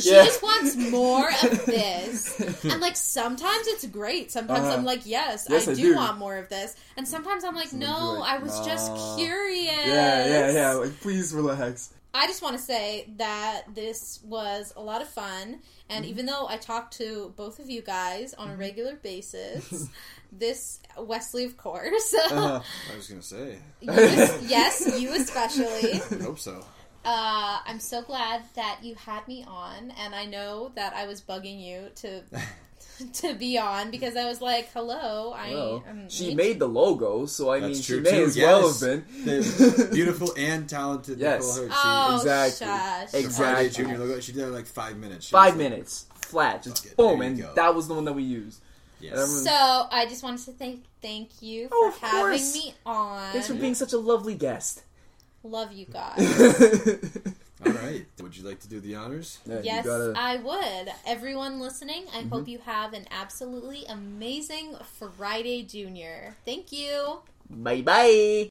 [0.03, 0.25] She Yeah.
[0.25, 2.39] just wants more of this.
[2.65, 4.31] And like sometimes it's great.
[4.31, 4.73] Sometimes Uh-huh.
[4.77, 5.95] I'm like, yes, Yes, I, I do, do.
[5.95, 6.75] want more of this.
[6.97, 9.71] And sometimes I'm like, no, like, I was just curious.
[9.87, 10.73] Yeah, yeah, yeah.
[10.73, 11.89] Like, please relax.
[12.13, 15.59] I just want to say that this was a lot of fun,
[15.89, 16.11] and Mm-hmm.
[16.11, 19.87] even though I talk to both of you guys on a regular basis,
[20.31, 22.61] this Wesley, of course, Uh-huh.
[22.91, 23.59] I was gonna say.
[23.81, 23.91] you,
[24.47, 25.93] yes, you especially.
[25.93, 26.65] I hope so.
[27.05, 31.21] Uh, I'm so glad that you had me on, and I know that I was
[31.21, 32.21] bugging you to
[33.13, 37.25] to be on because I was like, "Hello, I." Well, am she made the logo,
[37.25, 39.05] so I That's mean, she may too, as well have been.
[39.25, 41.41] The beautiful and talented Yes.
[41.45, 41.71] Nicole Hurd.
[41.73, 42.67] Oh, Exactly.
[42.67, 43.11] shush.
[43.11, 43.21] She, Exactly.
[43.23, 44.19] the Friday Junior logo.
[44.19, 45.25] She did it like five minutes.
[45.27, 47.53] She Five was like- minutes, flat, just Okay, boom, and go.
[47.55, 48.59] that was the one that we used.
[48.99, 49.17] Yes.
[49.17, 52.53] And So I just wanted to thank thank you oh, for Oh, having course.
[52.53, 53.31] me on.
[53.33, 54.83] Thanks for being such a lovely guest.
[55.43, 57.17] Love you guys.
[57.65, 58.05] All right.
[58.21, 59.39] Would you like to do the honors?
[59.45, 60.93] Yeah, yes, gotta- I would.
[61.05, 62.49] Everyone listening, I hope mm-hmm.
[62.49, 64.75] you have an absolutely amazing
[65.17, 66.35] Friday Junior.
[66.45, 67.19] Thank you.
[67.49, 68.49] Bye bye.